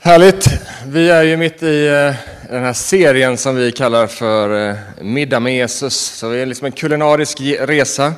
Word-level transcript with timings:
Härligt! 0.00 0.46
Vi 0.86 1.10
är 1.10 1.22
ju 1.22 1.36
mitt 1.36 1.62
i 1.62 1.86
eh, 1.86 2.14
den 2.50 2.64
här 2.64 2.72
serien 2.72 3.36
som 3.36 3.56
vi 3.56 3.72
kallar 3.72 4.06
för 4.06 4.68
eh, 4.68 4.76
Middag 5.00 5.40
med 5.40 5.54
Jesus. 5.54 5.94
Så 5.94 6.30
det 6.30 6.38
är 6.38 6.46
liksom 6.46 6.66
en 6.66 6.72
kulinarisk 6.72 7.40
resa 7.60 8.12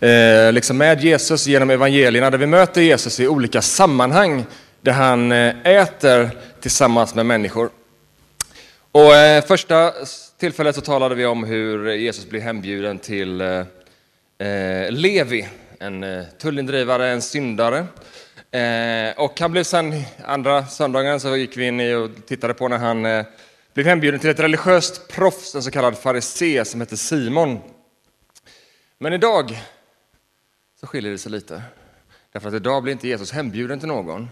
eh, 0.00 0.52
liksom 0.52 0.78
med 0.78 1.00
Jesus 1.00 1.46
genom 1.46 1.70
evangelierna 1.70 2.30
där 2.30 2.38
vi 2.38 2.46
möter 2.46 2.80
Jesus 2.80 3.20
i 3.20 3.28
olika 3.28 3.62
sammanhang 3.62 4.44
där 4.80 4.92
han 4.92 5.32
äter 5.32 6.30
tillsammans 6.60 7.14
med 7.14 7.26
människor. 7.26 7.70
Och 8.92 9.12
första 9.48 9.92
tillfället 10.40 10.74
så 10.74 10.80
talade 10.80 11.14
vi 11.14 11.26
om 11.26 11.44
hur 11.44 11.92
Jesus 11.92 12.28
blir 12.28 12.40
hembjuden 12.40 12.98
till 12.98 13.42
Levi, 14.88 15.48
en 15.78 16.24
tullindrivare, 16.38 17.08
en 17.08 17.22
syndare. 17.22 17.86
Eh, 18.52 19.12
och 19.16 19.40
han 19.40 19.52
blev 19.52 19.64
sen, 19.64 20.02
andra 20.24 20.66
söndagen 20.66 21.20
så 21.20 21.36
gick 21.36 21.56
vi 21.56 21.66
in 21.66 21.80
i 21.80 21.94
och 21.94 22.10
tittade 22.26 22.54
på 22.54 22.68
när 22.68 22.78
han 22.78 23.06
eh, 23.06 23.24
blev 23.74 23.86
hembjuden 23.86 24.20
till 24.20 24.30
ett 24.30 24.40
religiöst 24.40 25.08
proffs, 25.08 25.54
en 25.54 25.62
så 25.62 25.70
kallad 25.70 25.98
farisé 25.98 26.64
som 26.64 26.80
hette 26.80 26.96
Simon. 26.96 27.58
Men 28.98 29.12
idag 29.12 29.62
så 30.80 30.86
skiljer 30.86 31.12
det 31.12 31.18
sig 31.18 31.32
lite. 31.32 31.62
Därför 32.32 32.48
att 32.48 32.54
idag 32.54 32.82
blir 32.82 32.92
inte 32.92 33.08
Jesus 33.08 33.32
hembjuden 33.32 33.78
till 33.78 33.88
någon, 33.88 34.28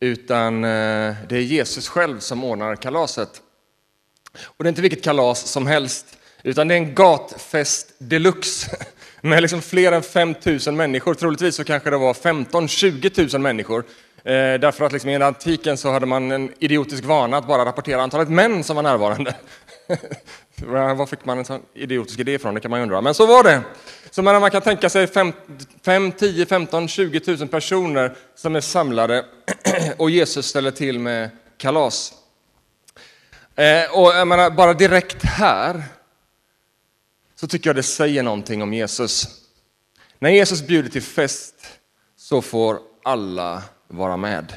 utan 0.00 0.64
eh, 0.64 1.14
det 1.28 1.36
är 1.36 1.42
Jesus 1.42 1.88
själv 1.88 2.18
som 2.18 2.44
ordnar 2.44 2.76
kalaset. 2.76 3.42
Och 4.42 4.64
det 4.64 4.66
är 4.66 4.68
inte 4.68 4.82
vilket 4.82 5.04
kalas 5.04 5.46
som 5.46 5.66
helst, 5.66 6.18
utan 6.42 6.68
det 6.68 6.74
är 6.74 6.78
en 6.78 6.94
gatfest 6.94 7.94
deluxe 7.98 8.76
med 9.24 9.42
liksom 9.42 9.62
fler 9.62 9.92
än 9.92 10.02
5 10.02 10.34
000 10.66 10.74
människor. 10.74 11.14
Troligtvis 11.14 11.56
så 11.56 11.64
kanske 11.64 11.90
det 11.90 11.96
var 11.96 12.12
15-20 12.12 13.32
000 13.32 13.42
människor. 13.42 13.84
Eh, 14.24 14.32
därför 14.32 14.84
att 14.84 14.92
liksom 14.92 15.10
i 15.10 15.16
antiken 15.16 15.76
så 15.76 15.90
hade 15.90 16.06
man 16.06 16.32
en 16.32 16.52
idiotisk 16.58 17.04
vana 17.04 17.36
att 17.36 17.46
bara 17.46 17.64
rapportera 17.64 18.02
antalet 18.02 18.28
män 18.28 18.64
som 18.64 18.76
var 18.76 18.82
närvarande. 18.82 19.34
Var 20.66 21.06
fick 21.06 21.24
man 21.24 21.38
en 21.38 21.44
sån 21.44 21.62
idiotisk 21.74 22.18
idé 22.18 22.32
ifrån? 22.32 22.54
Det 22.54 22.60
kan 22.60 22.70
man 22.70 22.80
ju 22.80 22.82
undra. 22.82 23.00
Men 23.00 23.14
så 23.14 23.26
var 23.26 23.42
det. 23.42 23.60
Så 24.10 24.22
man 24.22 24.50
kan 24.50 24.62
tänka 24.62 24.88
sig 24.90 25.06
5, 25.06 25.32
5 25.84 26.12
10, 26.12 26.46
15, 26.46 26.88
20 26.88 27.36
000 27.36 27.48
personer 27.48 28.16
som 28.34 28.56
är 28.56 28.60
samlade 28.60 29.24
och 29.96 30.10
Jesus 30.10 30.46
ställer 30.46 30.70
till 30.70 30.98
med 30.98 31.30
kalas. 31.56 32.12
Eh, 33.56 33.98
och 33.98 34.14
jag 34.14 34.28
menar, 34.28 34.50
bara 34.50 34.72
direkt 34.72 35.24
här 35.24 35.82
så 37.36 37.46
tycker 37.46 37.68
jag 37.68 37.76
det 37.76 37.82
säger 37.82 38.22
någonting 38.22 38.62
om 38.62 38.74
Jesus. 38.74 39.28
När 40.18 40.30
Jesus 40.30 40.66
bjuder 40.66 40.90
till 40.90 41.02
fest 41.02 41.54
så 42.16 42.42
får 42.42 42.78
alla 43.02 43.62
vara 43.88 44.16
med. 44.16 44.52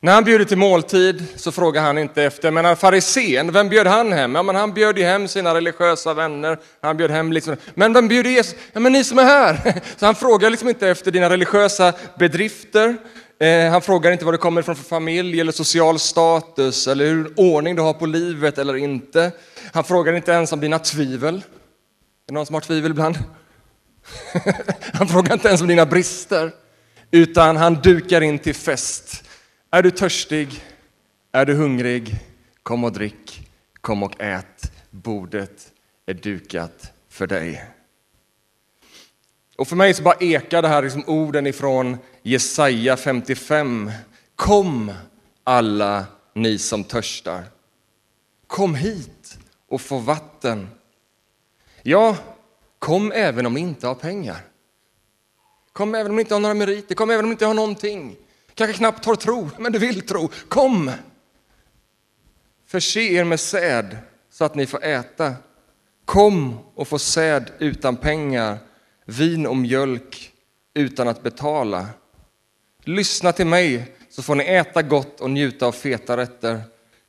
När 0.00 0.12
han 0.12 0.24
bjuder 0.24 0.44
till 0.44 0.58
måltid 0.58 1.24
så 1.36 1.52
frågar 1.52 1.82
han 1.82 1.98
inte 1.98 2.22
efter, 2.22 2.50
men 2.50 2.76
farisén, 2.76 3.52
vem 3.52 3.68
bjöd 3.68 3.86
han 3.86 4.12
hem? 4.12 4.34
Ja, 4.34 4.42
men 4.42 4.56
han 4.56 4.72
bjöd 4.72 4.98
ju 4.98 5.04
hem 5.04 5.28
sina 5.28 5.54
religiösa 5.54 6.14
vänner. 6.14 6.58
Han 6.82 6.96
bjöd 6.96 7.10
hem 7.10 7.32
liksom, 7.32 7.56
men 7.74 7.92
vem 7.92 8.08
bjuder 8.08 8.30
Jesus? 8.30 8.54
Ja, 8.72 8.80
men 8.80 8.92
ni 8.92 9.04
som 9.04 9.18
är 9.18 9.24
här. 9.24 9.82
Så 9.96 10.06
han 10.06 10.14
frågar 10.14 10.50
liksom 10.50 10.68
inte 10.68 10.88
efter 10.88 11.10
dina 11.10 11.30
religiösa 11.30 11.92
bedrifter. 12.18 12.96
Eh, 13.40 13.70
han 13.70 13.82
frågar 13.82 14.12
inte 14.12 14.24
vad 14.24 14.34
du 14.34 14.38
kommer 14.38 14.60
ifrån 14.60 14.76
för 14.76 14.84
familj 14.84 15.40
eller 15.40 15.52
social 15.52 15.98
status 15.98 16.86
eller 16.86 17.06
hur 17.06 17.32
ordning 17.36 17.76
du 17.76 17.82
har 17.82 17.92
på 17.92 18.06
livet 18.06 18.58
eller 18.58 18.76
inte. 18.76 19.32
Han 19.72 19.84
frågar 19.84 20.12
inte 20.12 20.32
ens 20.32 20.52
om 20.52 20.60
dina 20.60 20.78
tvivel. 20.78 21.34
Är 21.34 21.42
det 22.26 22.34
någon 22.34 22.46
som 22.46 22.54
har 22.54 22.60
tvivel 22.60 22.90
ibland? 22.90 23.18
han 24.92 25.08
frågar 25.08 25.32
inte 25.32 25.48
ens 25.48 25.60
om 25.60 25.68
dina 25.68 25.86
brister, 25.86 26.52
utan 27.10 27.56
han 27.56 27.74
dukar 27.74 28.20
in 28.20 28.38
till 28.38 28.54
fest. 28.54 29.24
Är 29.70 29.82
du 29.82 29.90
törstig? 29.90 30.62
Är 31.32 31.46
du 31.46 31.54
hungrig? 31.54 32.16
Kom 32.62 32.84
och 32.84 32.92
drick, 32.92 33.48
kom 33.80 34.02
och 34.02 34.20
ät. 34.20 34.72
Bordet 34.90 35.72
är 36.06 36.14
dukat 36.14 36.92
för 37.10 37.26
dig. 37.26 37.64
Och 39.58 39.68
för 39.68 39.76
mig 39.76 39.94
så 39.94 40.02
bara 40.02 40.16
ekar 40.20 40.62
det 40.62 40.68
här 40.68 40.82
liksom 40.82 41.04
orden 41.06 41.46
ifrån 41.46 41.96
Jesaja 42.28 42.96
55. 42.96 43.90
Kom 44.36 44.92
alla 45.44 46.06
ni 46.34 46.58
som 46.58 46.84
törstar. 46.84 47.44
Kom 48.46 48.74
hit 48.74 49.38
och 49.68 49.80
få 49.80 49.98
vatten. 49.98 50.68
Ja, 51.82 52.16
kom 52.78 53.12
även 53.12 53.46
om 53.46 53.54
ni 53.54 53.60
inte 53.60 53.86
har 53.86 53.94
pengar. 53.94 54.36
Kom 55.72 55.94
även 55.94 56.10
om 56.10 56.16
ni 56.16 56.22
inte 56.22 56.34
har 56.34 56.40
några 56.40 56.54
meriter, 56.54 56.94
kom 56.94 57.10
även 57.10 57.24
om 57.24 57.28
ni 57.28 57.32
inte 57.32 57.46
har 57.46 57.54
någonting. 57.54 58.16
Kanske 58.54 58.76
knappt 58.76 59.04
har 59.04 59.16
tro, 59.16 59.50
men 59.58 59.72
du 59.72 59.78
vill 59.78 60.06
tro. 60.06 60.30
Kom! 60.48 60.90
Förse 62.66 63.00
er 63.00 63.24
med 63.24 63.40
säd 63.40 63.96
så 64.30 64.44
att 64.44 64.54
ni 64.54 64.66
får 64.66 64.84
äta. 64.84 65.34
Kom 66.04 66.58
och 66.74 66.88
få 66.88 66.98
säd 66.98 67.50
utan 67.58 67.96
pengar, 67.96 68.58
vin 69.04 69.46
och 69.46 69.56
mjölk 69.56 70.32
utan 70.74 71.08
att 71.08 71.22
betala. 71.22 71.86
Lyssna 72.88 73.32
till 73.32 73.46
mig 73.46 73.96
så 74.08 74.22
får 74.22 74.34
ni 74.34 74.44
äta 74.44 74.82
gott 74.82 75.20
och 75.20 75.30
njuta 75.30 75.66
av 75.66 75.72
feta 75.72 76.16
rätter. 76.16 76.62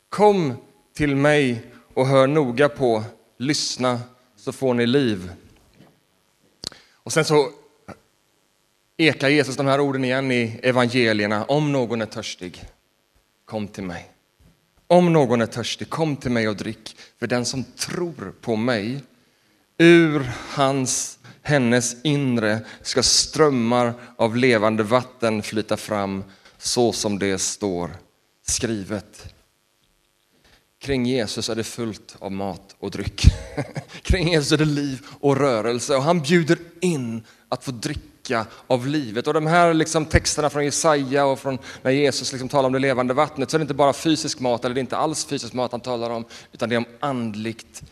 Kom 0.10 0.54
till 0.94 1.16
mig 1.16 1.64
och 1.94 2.08
hör 2.08 2.28
noga 2.28 2.70
på, 2.70 3.04
lyssna 3.38 4.00
så 4.36 4.52
får 4.52 4.74
ni 4.74 4.88
liv. 4.88 5.32
Och 6.94 7.14
sen 7.14 7.26
så 7.26 7.50
ekar 8.98 9.30
Jesus 9.30 9.56
de 9.56 9.68
här 9.68 9.80
orden 9.80 10.06
igen 10.06 10.32
i 10.32 10.60
evangelierna. 10.64 11.46
Om 11.46 11.72
någon 11.72 12.02
är 12.02 12.06
törstig, 12.06 12.64
kom 13.46 13.68
till 13.68 13.84
mig. 13.84 14.12
Om 14.88 15.14
någon 15.14 15.42
är 15.42 15.46
törstig, 15.46 15.90
kom 15.90 16.16
till 16.16 16.32
mig 16.32 16.50
och 16.50 16.56
drick. 16.56 16.96
För 17.20 17.28
den 17.28 17.46
som 17.46 17.64
tror 17.64 18.34
på 18.42 18.56
mig, 18.56 19.00
ur 19.80 20.32
hans, 20.50 21.20
hennes 21.42 21.96
inre 22.04 22.60
ska 22.82 23.04
strömmar 23.04 23.94
av 24.18 24.36
levande 24.36 24.84
vatten 24.84 25.44
flyta 25.44 25.78
fram, 25.78 26.24
så 26.58 26.94
som 26.94 27.20
det 27.20 27.38
står 27.38 27.92
skrivet. 28.48 29.34
Kring 30.82 31.06
Jesus 31.06 31.50
är 31.50 31.56
det 31.56 31.64
fullt 31.64 32.16
av 32.20 32.32
mat 32.32 32.76
och 32.80 32.92
dryck. 32.92 33.24
Kring 34.02 34.32
Jesus 34.32 34.52
är 34.52 34.58
det 34.58 34.66
liv 34.66 35.06
och 35.20 35.38
rörelse 35.38 35.96
och 35.96 36.04
han 36.04 36.22
bjuder 36.22 36.58
in 36.80 37.24
att 37.50 37.64
få 37.64 37.72
dricka 37.72 38.46
av 38.68 38.88
livet. 38.88 39.28
Och 39.28 39.34
de 39.34 39.48
här 39.48 39.74
liksom 39.74 40.06
texterna 40.06 40.50
från 40.50 40.66
Jesaja 40.66 41.26
och 41.26 41.40
från 41.40 41.58
när 41.82 41.92
Jesus 41.92 42.32
liksom 42.32 42.50
talar 42.50 42.68
om 42.68 42.74
det 42.74 42.80
levande 42.80 43.14
vattnet 43.14 43.52
så 43.52 43.58
är 43.58 43.60
det 43.60 43.64
inte 43.64 43.74
bara 43.74 43.94
fysisk 43.94 44.40
mat, 44.40 44.66
eller 44.66 44.76
det 44.76 44.80
är 44.80 44.82
inte 44.84 44.98
alls 44.98 45.26
fysisk 45.26 45.54
mat 45.54 45.72
han 45.72 45.82
talar 45.82 46.10
om, 46.10 46.26
utan 46.52 46.70
det 46.70 46.76
är 46.76 46.78
om 46.78 46.86
andligt 47.00 47.84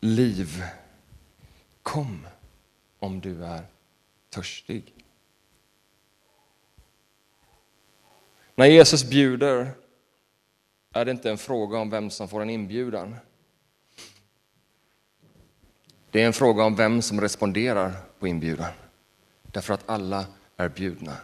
liv. 0.00 0.64
Kom 1.82 2.26
om 2.98 3.20
du 3.20 3.44
är 3.44 3.66
törstig. 4.30 4.94
När 8.54 8.66
Jesus 8.66 9.04
bjuder 9.04 9.70
är 10.92 11.04
det 11.04 11.10
inte 11.10 11.30
en 11.30 11.38
fråga 11.38 11.78
om 11.78 11.90
vem 11.90 12.10
som 12.10 12.28
får 12.28 12.42
en 12.42 12.50
inbjudan. 12.50 13.16
Det 16.10 16.22
är 16.22 16.26
en 16.26 16.32
fråga 16.32 16.64
om 16.64 16.76
vem 16.76 17.02
som 17.02 17.20
responderar 17.20 17.92
på 18.18 18.28
inbjudan. 18.28 18.72
Därför 19.42 19.74
att 19.74 19.88
alla 19.88 20.26
är 20.56 20.68
bjudna. 20.68 21.16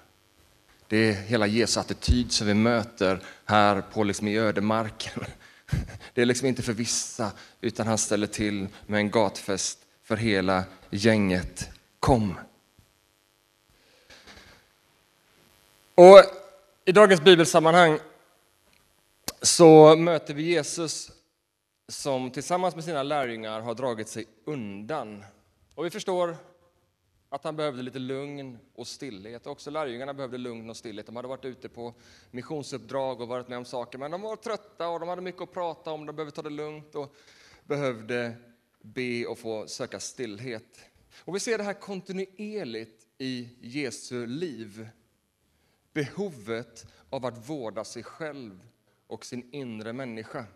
Det 0.87 0.97
är 0.97 1.13
hela 1.13 1.47
Jesu 1.47 1.81
attityd 1.81 2.33
som 2.33 2.47
vi 2.47 2.55
möter 2.55 3.23
här 3.45 3.81
på 3.81 4.05
liksom 4.05 4.29
i 4.29 4.39
ödemarken. 4.39 5.25
Det 6.15 6.23
är 6.23 6.27
liksom 6.27 6.49
inte 6.49 6.63
för 6.63 6.73
vissa, 6.73 7.33
utan 7.61 7.87
han 7.87 7.99
ställer 7.99 8.27
till 8.27 8.69
med 8.87 8.99
en 8.99 9.11
gatfest 9.11 9.79
för 10.09 10.17
hela 10.17 10.65
gänget. 10.91 11.71
Kom! 12.01 12.35
Och 15.95 16.23
I 16.85 16.93
dagens 16.93 17.21
bibelsammanhang 17.21 17.99
så 19.43 19.97
möter 19.97 20.35
vi 20.35 20.43
Jesus 20.43 21.11
som 21.89 22.31
tillsammans 22.31 22.75
med 22.75 22.85
sina 22.85 23.03
lärjungar 23.03 23.61
har 23.61 23.75
dragit 23.75 24.09
sig 24.09 24.27
undan. 24.45 25.25
Och 25.75 25.85
vi 25.85 25.91
förstår 25.91 26.37
att 27.29 27.45
han 27.45 27.57
behövde 27.57 27.83
lite 27.83 27.99
lugn 27.99 28.59
och 28.75 28.87
stillhet. 28.87 29.47
Också 29.47 29.71
lärjungarna 29.71 30.15
behövde 30.15 30.39
lugn 30.39 30.71
och 30.71 30.77
stillhet. 30.77 31.07
De 31.07 31.17
hade 31.17 31.29
varit 31.29 31.45
ute 31.45 31.69
på 31.69 31.95
missionsuppdrag 32.31 33.21
och 33.21 33.29
varit 33.29 33.49
med 33.49 33.59
om 33.59 33.65
saker, 33.65 33.99
men 33.99 34.11
de 34.11 34.21
var 34.21 34.37
trötta 34.37 34.89
och 34.89 35.01
de 35.01 35.09
hade 35.09 35.23
mycket 35.23 35.43
att 35.43 35.53
prata 35.53 35.91
om. 35.91 36.07
De 36.07 36.17
behövde 36.17 36.37
ta 36.37 36.43
det 36.43 36.51
lugnt 36.51 36.95
och 36.95 37.15
behövde 37.65 38.37
be 38.81 39.27
och 39.27 39.39
få 39.39 39.67
söka 39.67 40.01
stillhet. 40.01 40.81
Och 41.19 41.35
vi 41.35 41.41
ser 41.41 41.59
det 41.59 41.65
här 41.65 41.81
kontinuerligt 41.81 43.07
i 43.19 43.49
Jesu 43.61 44.27
liv. 44.27 44.89
Behovet 45.93 46.87
av 47.11 47.27
att 47.27 47.49
vårda 47.49 47.85
sig 47.85 48.03
själv 48.03 48.61
och 49.07 49.27
sin 49.27 49.53
inre 49.53 49.93
människa. 49.93 50.47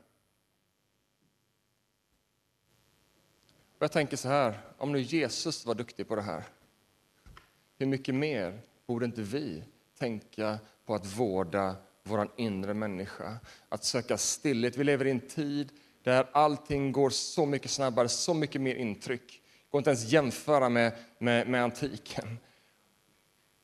Och 3.79 3.85
jag 3.85 3.93
tänker 3.93 4.17
så 4.17 4.29
här, 4.29 4.61
om 4.79 4.93
nu 4.93 5.01
Jesus 5.01 5.67
var 5.67 5.75
duktig 5.75 6.09
på 6.09 6.15
det 6.15 6.23
här, 6.23 6.45
hur 7.79 7.87
mycket 7.87 8.15
mer 8.15 8.61
borde 8.87 9.05
inte 9.05 9.23
vi 9.23 9.65
tänka 9.99 10.59
på 10.85 10.95
att 10.95 11.07
vårda 11.19 11.77
vår 12.03 12.29
inre 12.37 12.75
människa. 12.75 13.39
Att 13.69 13.85
söka 13.85 14.19
stillhet. 14.19 14.77
Vi 14.77 14.85
lever 14.85 15.07
i 15.07 15.11
en 15.11 15.29
tid 15.29 15.73
där 16.03 16.29
allting 16.33 16.93
går 16.93 17.11
så 17.11 17.47
mycket 17.47 17.71
snabbare, 17.71 18.09
så 18.09 18.35
mycket 18.35 18.61
mer 18.61 18.75
intryck. 18.75 19.43
Det 19.43 19.71
går 19.71 19.79
inte 19.79 19.91
ens 19.91 20.13
jämföra 20.13 20.69
med, 20.69 20.93
med, 21.19 21.49
med 21.49 21.63
antiken. 21.63 22.39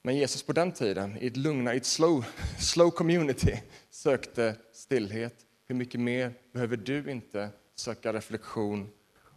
Men 0.03 0.17
Jesus 0.17 0.43
på 0.43 0.53
den 0.53 0.73
tiden, 0.73 1.19
i 1.21 1.27
ett 1.27 1.37
lugna, 1.37 1.75
i 1.75 1.77
ett 1.77 1.87
slow, 1.87 2.25
slow 2.59 2.91
community, 2.91 3.61
sökte 3.91 4.57
stillhet. 4.73 5.35
Hur 5.67 5.75
mycket 5.75 6.01
mer 6.01 6.35
behöver 6.53 6.77
du 6.77 7.11
inte 7.11 7.51
söka 7.75 8.13
reflektion 8.13 8.91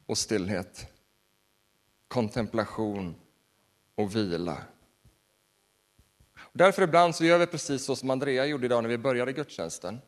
och 0.06 0.18
stillhet? 0.18 0.88
Kontemplation 2.08 3.16
och 3.96 4.16
vila. 4.16 4.64
Därför 6.54 6.82
ibland 6.82 7.16
så 7.16 7.26
gör 7.26 7.38
vi 7.38 7.48
precis 7.48 7.84
så 7.84 7.96
som 7.96 8.10
Andrea 8.10 8.46
gjorde 8.46 8.66
idag 8.66 8.84
när 8.84 8.90
vi 8.90 8.98
började 8.98 9.34
gudstjänsten. 9.34 10.00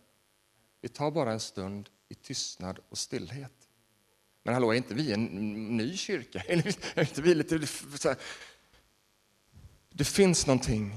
Vi 0.81 0.89
tar 0.89 1.11
bara 1.11 1.31
en 1.31 1.39
stund 1.39 1.89
i 2.13 2.15
tystnad 2.15 2.79
och 2.89 2.97
stillhet. 2.97 3.51
Men 4.43 4.53
hallå, 4.53 4.71
är 4.71 4.75
inte 4.75 4.93
vi 4.93 5.13
en 5.13 5.25
ny 5.77 5.97
kyrka? 5.97 6.39
Är 6.47 6.99
inte 6.99 7.21
vi 7.21 7.35
lite, 7.35 7.67
det 9.89 10.03
finns 10.03 10.47
någonting 10.47 10.95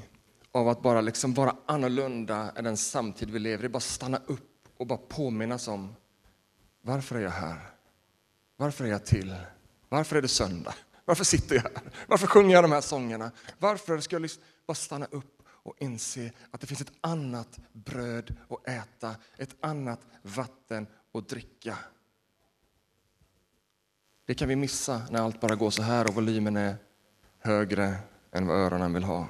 av 0.52 0.68
att 0.68 0.82
bara 0.82 1.00
liksom 1.00 1.34
vara 1.34 1.56
annorlunda 1.66 2.52
än 2.56 2.64
den 2.64 2.76
samtid 2.76 3.30
vi 3.30 3.38
lever 3.38 3.64
i. 3.64 3.68
Bara 3.68 3.80
stanna 3.80 4.20
upp 4.26 4.68
och 4.76 4.86
bara 4.86 4.98
påminnas 4.98 5.68
om 5.68 5.94
varför 6.82 7.16
är 7.16 7.20
jag 7.20 7.30
här? 7.30 7.70
Varför 8.56 8.84
är 8.84 8.88
jag 8.88 9.06
till? 9.06 9.36
Varför 9.88 10.16
är 10.16 10.22
det 10.22 10.28
söndag? 10.28 10.74
Varför 11.04 11.24
sitter 11.24 11.54
jag 11.54 11.62
här? 11.62 11.92
Varför 12.06 12.26
sjunger 12.26 12.54
jag 12.54 12.64
de 12.64 12.72
här 12.72 12.80
sångerna? 12.80 13.30
Varför 13.58 14.00
ska 14.00 14.14
jag 14.14 14.22
liksom 14.22 14.42
bara 14.66 14.74
stanna 14.74 15.06
upp 15.06 15.42
och 15.66 15.74
inse 15.78 16.32
att 16.50 16.60
det 16.60 16.66
finns 16.66 16.80
ett 16.80 16.92
annat 17.00 17.58
bröd 17.72 18.34
att 18.50 18.68
äta, 18.68 19.16
ett 19.38 19.56
annat 19.60 20.00
vatten 20.22 20.86
och 21.16 21.22
dricka. 21.22 21.78
Det 24.26 24.34
kan 24.34 24.48
vi 24.48 24.56
missa 24.56 25.02
när 25.10 25.20
allt 25.20 25.40
bara 25.40 25.54
går 25.54 25.70
så 25.70 25.82
här 25.82 26.08
och 26.08 26.14
volymen 26.14 26.56
är 26.56 26.76
högre 27.38 27.94
än 28.32 28.46
vad 28.46 28.56
öronen 28.56 28.92
vill 28.92 29.04
ha. 29.04 29.28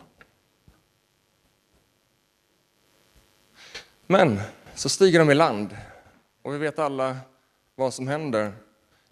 Men 4.06 4.40
så 4.74 4.88
stiger 4.88 5.18
de 5.18 5.30
i 5.30 5.34
land 5.34 5.76
och 6.42 6.54
vi 6.54 6.58
vet 6.58 6.78
alla 6.78 7.16
vad 7.74 7.94
som 7.94 8.08
händer. 8.08 8.52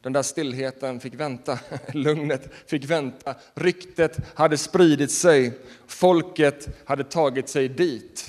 Den 0.00 0.12
där 0.12 0.22
stillheten 0.22 1.00
fick 1.00 1.14
vänta, 1.14 1.58
lugnet 1.92 2.54
fick 2.66 2.84
vänta, 2.84 3.34
ryktet 3.54 4.34
hade 4.34 4.58
spridit 4.58 5.10
sig, 5.10 5.58
folket 5.86 6.68
hade 6.84 7.04
tagit 7.04 7.48
sig 7.48 7.68
dit. 7.68 8.26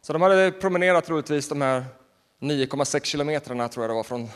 Så 0.00 0.12
de 0.12 0.22
hade 0.22 0.52
promenerat 0.52 1.04
troligtvis 1.04 1.48
de 1.48 1.60
här 1.60 1.84
9,6 2.40 3.04
kilometrarna 3.04 3.68
tror 3.68 3.84
jag 3.84 3.90
det 3.90 3.94
var 3.94 4.02
från 4.02 4.28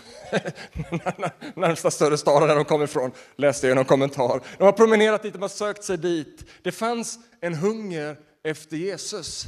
närmsta 1.62 1.90
större 1.90 2.18
staden 2.18 2.48
där 2.48 2.56
de 2.56 2.64
kom 2.64 2.82
ifrån, 2.82 3.12
läste 3.36 3.66
jag 3.66 3.74
i 3.74 3.76
någon 3.76 3.84
kommentar. 3.84 4.40
De 4.58 4.64
har 4.64 4.72
promenerat 4.72 5.22
dit, 5.22 5.32
de 5.32 5.42
har 5.42 5.48
sökt 5.48 5.84
sig 5.84 5.98
dit. 5.98 6.44
Det 6.62 6.72
fanns 6.72 7.18
en 7.40 7.54
hunger 7.54 8.16
efter 8.44 8.76
Jesus. 8.76 9.44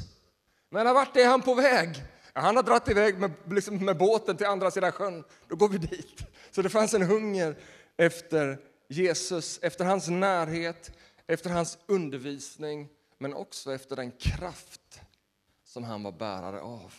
Men 0.70 0.94
vart 0.94 1.16
är 1.16 1.26
han 1.26 1.42
på 1.42 1.54
väg? 1.54 2.04
Han 2.32 2.56
har 2.56 2.62
dragit 2.62 2.88
iväg 2.88 3.18
med, 3.18 3.32
liksom 3.50 3.84
med 3.84 3.96
båten 3.96 4.36
till 4.36 4.46
andra 4.46 4.70
sidan 4.70 4.92
sjön. 4.92 5.24
Då 5.48 5.56
går 5.56 5.68
vi 5.68 5.78
dit. 5.78 6.22
Så 6.50 6.62
det 6.62 6.68
fanns 6.68 6.94
en 6.94 7.02
hunger 7.02 7.56
efter 7.96 8.58
Jesus, 8.88 9.58
efter 9.62 9.84
hans 9.84 10.08
närhet, 10.08 10.90
efter 11.26 11.50
hans 11.50 11.78
undervisning, 11.86 12.88
men 13.18 13.34
också 13.34 13.74
efter 13.74 13.96
den 13.96 14.10
kraft 14.10 15.00
som 15.64 15.84
han 15.84 16.02
var 16.02 16.12
bärare 16.12 16.60
av. 16.60 16.92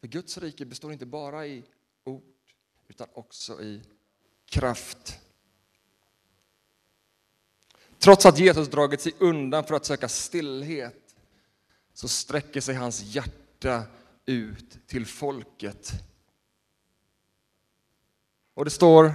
För 0.00 0.08
Guds 0.08 0.38
rike 0.38 0.64
består 0.64 0.92
inte 0.92 1.06
bara 1.06 1.46
i 1.46 1.64
ord, 2.04 2.22
utan 2.88 3.08
också 3.12 3.62
i 3.62 3.82
kraft. 4.46 5.18
Trots 7.98 8.26
att 8.26 8.38
Jesus 8.38 8.68
dragit 8.68 9.00
sig 9.00 9.14
undan 9.18 9.64
för 9.64 9.74
att 9.74 9.84
söka 9.84 10.08
stillhet 10.08 11.16
så 11.92 12.08
sträcker 12.08 12.60
sig 12.60 12.74
hans 12.74 13.02
hjärta 13.02 13.82
ut 14.26 14.86
till 14.86 15.06
folket. 15.06 15.92
Och 18.54 18.64
det 18.64 18.70
står 18.70 19.12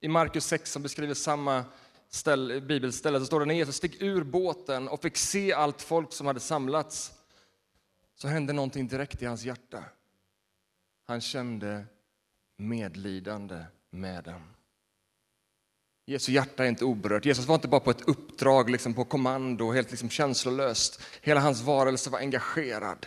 i 0.00 0.08
Markus 0.08 0.46
6 0.46 0.72
som 0.72 0.82
beskriver 0.82 1.14
samma 1.14 1.64
ställ, 2.08 2.62
bibelställe, 2.62 3.20
så 3.20 3.26
står 3.26 3.40
det 3.40 3.46
när 3.46 3.54
Jesus 3.54 3.76
steg 3.76 4.02
ur 4.02 4.24
båten 4.24 4.88
och 4.88 5.02
fick 5.02 5.16
se 5.16 5.52
allt 5.52 5.82
folk 5.82 6.12
som 6.12 6.26
hade 6.26 6.40
samlats 6.40 7.12
så 8.14 8.28
hände 8.28 8.52
någonting 8.52 8.88
direkt 8.88 9.22
i 9.22 9.26
hans 9.26 9.44
hjärta. 9.44 9.84
Han 11.08 11.20
kände 11.20 11.84
medlidande 12.56 13.64
med 13.90 14.24
dem. 14.24 14.42
Jesu 16.06 16.32
hjärta 16.32 16.64
är 16.64 16.68
inte 16.68 16.84
oberört. 16.84 17.24
Jesus 17.24 17.46
var 17.46 17.54
inte 17.54 17.68
bara 17.68 17.80
på 17.80 17.90
ett 17.90 18.08
uppdrag, 18.08 18.70
liksom 18.70 18.94
på 18.94 19.04
kommando, 19.04 19.72
helt 19.72 19.90
liksom 19.90 20.10
känslolöst. 20.10 21.02
Hela 21.20 21.40
hans 21.40 21.62
varelse 21.62 22.10
var 22.10 22.18
engagerad. 22.18 23.06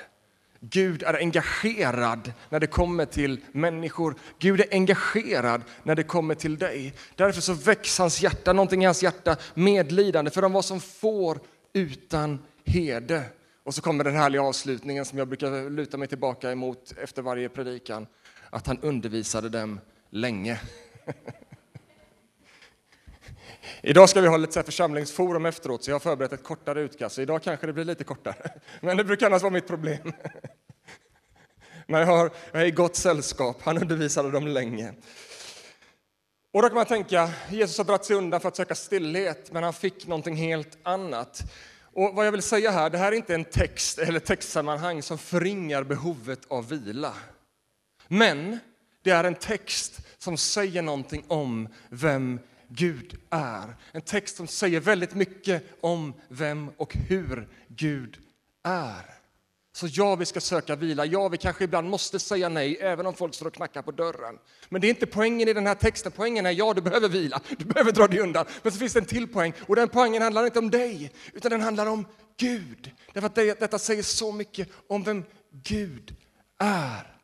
Gud 0.59 1.03
är 1.03 1.13
engagerad 1.13 2.33
när 2.49 2.59
det 2.59 2.67
kommer 2.67 3.05
till 3.05 3.41
människor. 3.51 4.15
Gud 4.39 4.59
är 4.59 4.67
engagerad 4.71 5.61
när 5.83 5.95
det 5.95 6.03
kommer 6.03 6.35
till 6.35 6.57
dig. 6.57 6.93
Därför 7.15 7.41
så 7.41 7.53
väcks 7.53 7.97
hans 7.97 8.21
hjärta, 8.21 8.53
någonting 8.53 8.81
i 8.81 8.85
hans 8.85 9.03
hjärta, 9.03 9.37
medlidande, 9.53 10.31
för 10.31 10.41
de 10.41 10.53
var 10.53 10.61
som 10.61 10.79
får 10.79 11.39
utan 11.73 12.39
herde. 12.65 13.23
Och 13.63 13.75
så 13.75 13.81
kommer 13.81 14.03
den 14.03 14.15
härliga 14.15 14.41
avslutningen 14.41 15.05
som 15.05 15.17
jag 15.17 15.27
brukar 15.27 15.69
luta 15.69 15.97
mig 15.97 16.07
tillbaka 16.07 16.51
emot 16.51 16.93
efter 16.97 17.21
varje 17.21 17.49
predikan, 17.49 18.07
att 18.49 18.67
han 18.67 18.79
undervisade 18.81 19.49
dem 19.49 19.79
länge. 20.09 20.61
Idag 23.81 24.09
ska 24.09 24.21
vi 24.21 24.27
ha 24.27 24.37
lite 24.37 24.63
församlingsforum 24.63 25.45
efteråt, 25.45 25.83
så 25.83 25.91
jag 25.91 25.95
har 25.95 25.99
förberett 25.99 26.33
ett 26.33 26.43
kortare 26.43 26.81
utkast. 26.81 27.15
Så 27.15 27.21
idag 27.21 27.43
kanske 27.43 27.67
det 27.67 27.73
blir 27.73 27.85
lite 27.85 28.03
kortare, 28.03 28.51
men 28.81 28.97
det 28.97 29.03
brukar 29.03 29.25
annars 29.25 29.41
vara 29.41 29.53
mitt 29.53 29.67
problem. 29.67 30.13
Men 31.87 31.99
jag, 31.99 32.07
har, 32.07 32.31
jag 32.51 32.61
är 32.61 32.65
i 32.65 32.71
gott 32.71 32.95
sällskap, 32.95 33.57
han 33.61 33.77
undervisade 33.77 34.31
dem 34.31 34.47
länge. 34.47 34.93
Och 36.53 36.61
då 36.61 36.67
kan 36.67 36.75
man 36.75 36.85
tänka, 36.85 37.29
Jesus 37.49 37.77
har 37.77 37.85
dragit 37.85 38.05
sig 38.05 38.15
undan 38.15 38.41
för 38.41 38.47
att 38.47 38.55
söka 38.55 38.75
stillhet, 38.75 39.51
men 39.51 39.63
han 39.63 39.73
fick 39.73 40.07
någonting 40.07 40.35
helt 40.35 40.77
annat. 40.83 41.43
Och 41.93 42.15
vad 42.15 42.27
jag 42.27 42.31
vill 42.31 42.41
säga 42.41 42.71
här, 42.71 42.89
det 42.89 42.97
här 42.97 43.11
är 43.11 43.15
inte 43.15 43.35
en 43.35 43.45
text 43.45 43.99
eller 43.99 44.19
textsammanhang 44.19 45.01
som 45.01 45.17
förringar 45.17 45.83
behovet 45.83 46.39
av 46.47 46.69
vila. 46.69 47.13
Men 48.07 48.59
det 49.01 49.11
är 49.11 49.23
en 49.23 49.35
text 49.35 50.01
som 50.17 50.37
säger 50.37 50.81
någonting 50.81 51.23
om 51.27 51.67
vem 51.89 52.39
Gud 52.67 53.19
är. 53.29 53.75
En 53.91 54.01
text 54.01 54.35
som 54.35 54.47
säger 54.47 54.79
väldigt 54.79 55.15
mycket 55.15 55.63
om 55.81 56.13
vem 56.27 56.71
och 56.77 56.95
hur 56.95 57.47
Gud 57.67 58.17
är. 58.63 59.20
Så 59.73 59.87
ja, 59.91 60.15
vi 60.15 60.25
ska 60.25 60.41
söka 60.41 60.75
vila. 60.75 61.05
Ja, 61.05 61.27
vi 61.27 61.37
kanske 61.37 61.63
ibland 61.63 61.89
måste 61.89 62.19
säga 62.19 62.49
nej, 62.49 62.77
även 62.81 63.05
om 63.05 63.13
folk 63.13 63.35
står 63.35 63.45
och 63.45 63.53
knackar 63.53 63.81
på 63.81 63.91
dörren. 63.91 64.39
Men 64.69 64.81
det 64.81 64.87
är 64.87 64.89
inte 64.89 65.05
poängen 65.05 65.47
i 65.47 65.53
den 65.53 65.67
här 65.67 65.75
texten. 65.75 66.11
Poängen 66.11 66.45
är, 66.45 66.51
ja, 66.51 66.73
du 66.73 66.81
behöver 66.81 67.09
vila, 67.09 67.41
du 67.57 67.65
behöver 67.65 67.91
dra 67.91 68.07
dig 68.07 68.19
undan. 68.19 68.45
Men 68.63 68.71
så 68.71 68.79
finns 68.79 68.93
det 68.93 68.99
en 68.99 69.05
till 69.05 69.27
poäng, 69.27 69.53
och 69.67 69.75
den 69.75 69.89
poängen 69.89 70.21
handlar 70.21 70.45
inte 70.45 70.59
om 70.59 70.69
dig, 70.69 71.11
utan 71.33 71.51
den 71.51 71.61
handlar 71.61 71.85
om 71.85 72.05
Gud. 72.37 72.91
Därför 73.13 73.25
att 73.25 73.35
det, 73.35 73.59
detta 73.59 73.79
säger 73.79 74.03
så 74.03 74.31
mycket 74.31 74.69
om 74.87 75.03
vem 75.03 75.23
Gud 75.51 76.15
är. 76.57 77.17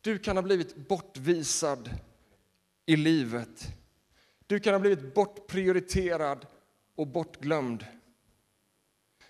Du 0.00 0.18
kan 0.18 0.36
ha 0.36 0.42
blivit 0.42 0.88
bortvisad 0.88 1.90
i 2.86 2.96
livet. 2.96 3.68
Du 4.46 4.60
kan 4.60 4.74
ha 4.74 4.80
blivit 4.80 5.14
bortprioriterad 5.14 6.46
och 6.96 7.06
bortglömd. 7.06 7.86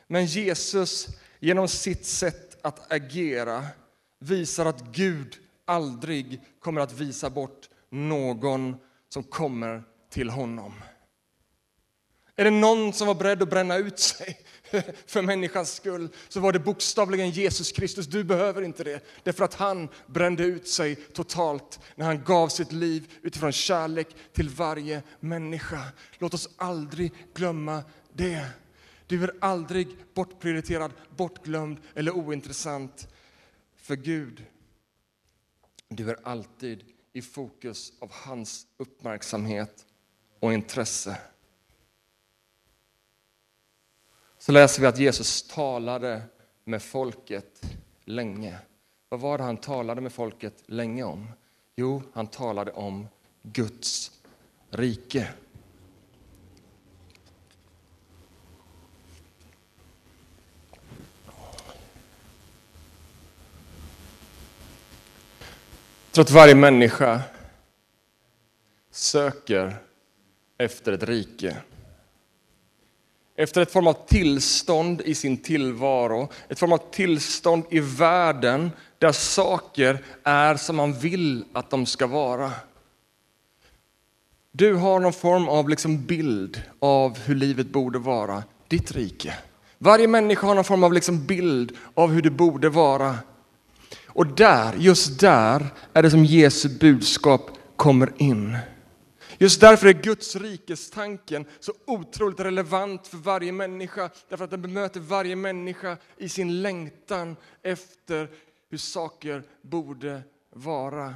Men 0.06 0.26
Jesus, 0.26 1.08
genom 1.42 1.68
sitt 1.68 2.06
sätt 2.06 2.58
att 2.62 2.92
agera, 2.92 3.64
visar 4.18 4.66
att 4.66 4.84
Gud 4.92 5.36
aldrig 5.64 6.40
kommer 6.60 6.80
att 6.80 6.92
visa 6.92 7.30
bort 7.30 7.68
någon 7.90 8.76
som 9.08 9.22
kommer 9.22 9.82
till 10.10 10.30
honom. 10.30 10.72
Är 12.36 12.44
det 12.44 12.50
någon 12.50 12.92
som 12.92 13.06
var 13.06 13.14
beredd 13.14 13.42
att 13.42 13.50
bränna 13.50 13.76
ut 13.76 13.98
sig 13.98 14.40
för 15.06 15.22
människans 15.22 15.74
skull 15.74 16.08
så 16.28 16.40
var 16.40 16.52
det 16.52 16.58
bokstavligen 16.58 17.30
Jesus 17.30 17.72
Kristus. 17.72 18.06
Du 18.06 18.24
behöver 18.24 18.62
inte 18.62 18.84
det. 18.84 19.04
Därför 19.22 19.44
att 19.44 19.54
han 19.54 19.88
brände 20.06 20.44
ut 20.44 20.68
sig 20.68 20.94
totalt 20.94 21.80
när 21.94 22.06
han 22.06 22.24
gav 22.24 22.48
sitt 22.48 22.72
liv 22.72 23.12
utifrån 23.22 23.52
kärlek 23.52 24.08
till 24.32 24.48
varje 24.48 25.02
människa. 25.20 25.82
Låt 26.18 26.34
oss 26.34 26.48
aldrig 26.56 27.12
glömma 27.34 27.82
det. 28.12 28.46
Du 29.12 29.24
är 29.24 29.32
aldrig 29.40 29.96
bortprioriterad, 30.14 30.92
bortglömd 31.16 31.78
eller 31.94 32.16
ointressant 32.16 33.08
för 33.76 33.96
Gud. 33.96 34.44
Du 35.88 36.10
är 36.10 36.16
alltid 36.22 36.84
i 37.12 37.22
fokus 37.22 37.92
av 37.98 38.10
hans 38.12 38.66
uppmärksamhet 38.76 39.86
och 40.40 40.52
intresse 40.52 41.18
så 44.38 44.52
läser 44.52 44.80
vi 44.80 44.86
att 44.86 44.98
Jesus 44.98 45.42
talade 45.42 46.22
med 46.64 46.82
folket 46.82 47.62
länge. 48.04 48.58
Vad 49.08 49.20
var 49.20 49.38
det 49.38 49.44
han 49.44 49.56
talade 49.56 50.00
med 50.00 50.12
folket 50.12 50.62
länge 50.66 51.02
om? 51.02 51.28
Jo, 51.76 52.02
han 52.12 52.26
talade 52.26 52.72
om 52.72 53.08
Guds 53.42 54.12
rike. 54.70 55.28
Tror 66.12 66.24
att 66.24 66.30
varje 66.30 66.54
människa 66.54 67.20
söker 68.90 69.76
efter 70.58 70.92
ett 70.92 71.02
rike. 71.02 71.56
Efter 73.36 73.60
ett 73.60 73.72
form 73.72 73.86
av 73.86 74.06
tillstånd 74.06 75.00
i 75.00 75.14
sin 75.14 75.36
tillvaro, 75.36 76.28
ett 76.48 76.58
form 76.58 76.72
av 76.72 76.80
tillstånd 76.90 77.64
i 77.70 77.80
världen 77.80 78.70
där 78.98 79.12
saker 79.12 80.04
är 80.22 80.56
som 80.56 80.76
man 80.76 80.92
vill 80.92 81.44
att 81.52 81.70
de 81.70 81.86
ska 81.86 82.06
vara. 82.06 82.52
Du 84.50 84.74
har 84.74 85.00
någon 85.00 85.12
form 85.12 85.48
av 85.48 85.68
liksom 85.68 86.06
bild 86.06 86.62
av 86.78 87.18
hur 87.18 87.34
livet 87.34 87.66
borde 87.66 87.98
vara, 87.98 88.42
ditt 88.68 88.92
rike. 88.92 89.34
Varje 89.78 90.08
människa 90.08 90.46
har 90.46 90.54
någon 90.54 90.64
form 90.64 90.84
av 90.84 90.92
liksom 90.92 91.26
bild 91.26 91.76
av 91.94 92.10
hur 92.10 92.22
det 92.22 92.30
borde 92.30 92.68
vara. 92.68 93.18
Och 94.14 94.26
där, 94.26 94.74
just 94.78 95.20
där, 95.20 95.66
är 95.92 96.02
det 96.02 96.10
som 96.10 96.24
Jesu 96.24 96.68
budskap 96.68 97.50
kommer 97.76 98.12
in. 98.16 98.58
Just 99.38 99.60
därför 99.60 99.86
är 99.86 99.92
Guds 99.92 100.36
rikestanken 100.36 101.44
så 101.60 101.72
otroligt 101.86 102.40
relevant 102.40 103.06
för 103.06 103.16
varje 103.16 103.52
människa, 103.52 104.10
därför 104.28 104.44
att 104.44 104.50
den 104.50 104.62
bemöter 104.62 105.00
varje 105.00 105.36
människa 105.36 105.96
i 106.16 106.28
sin 106.28 106.62
längtan 106.62 107.36
efter 107.62 108.28
hur 108.70 108.78
saker 108.78 109.42
borde 109.62 110.22
vara. 110.50 111.14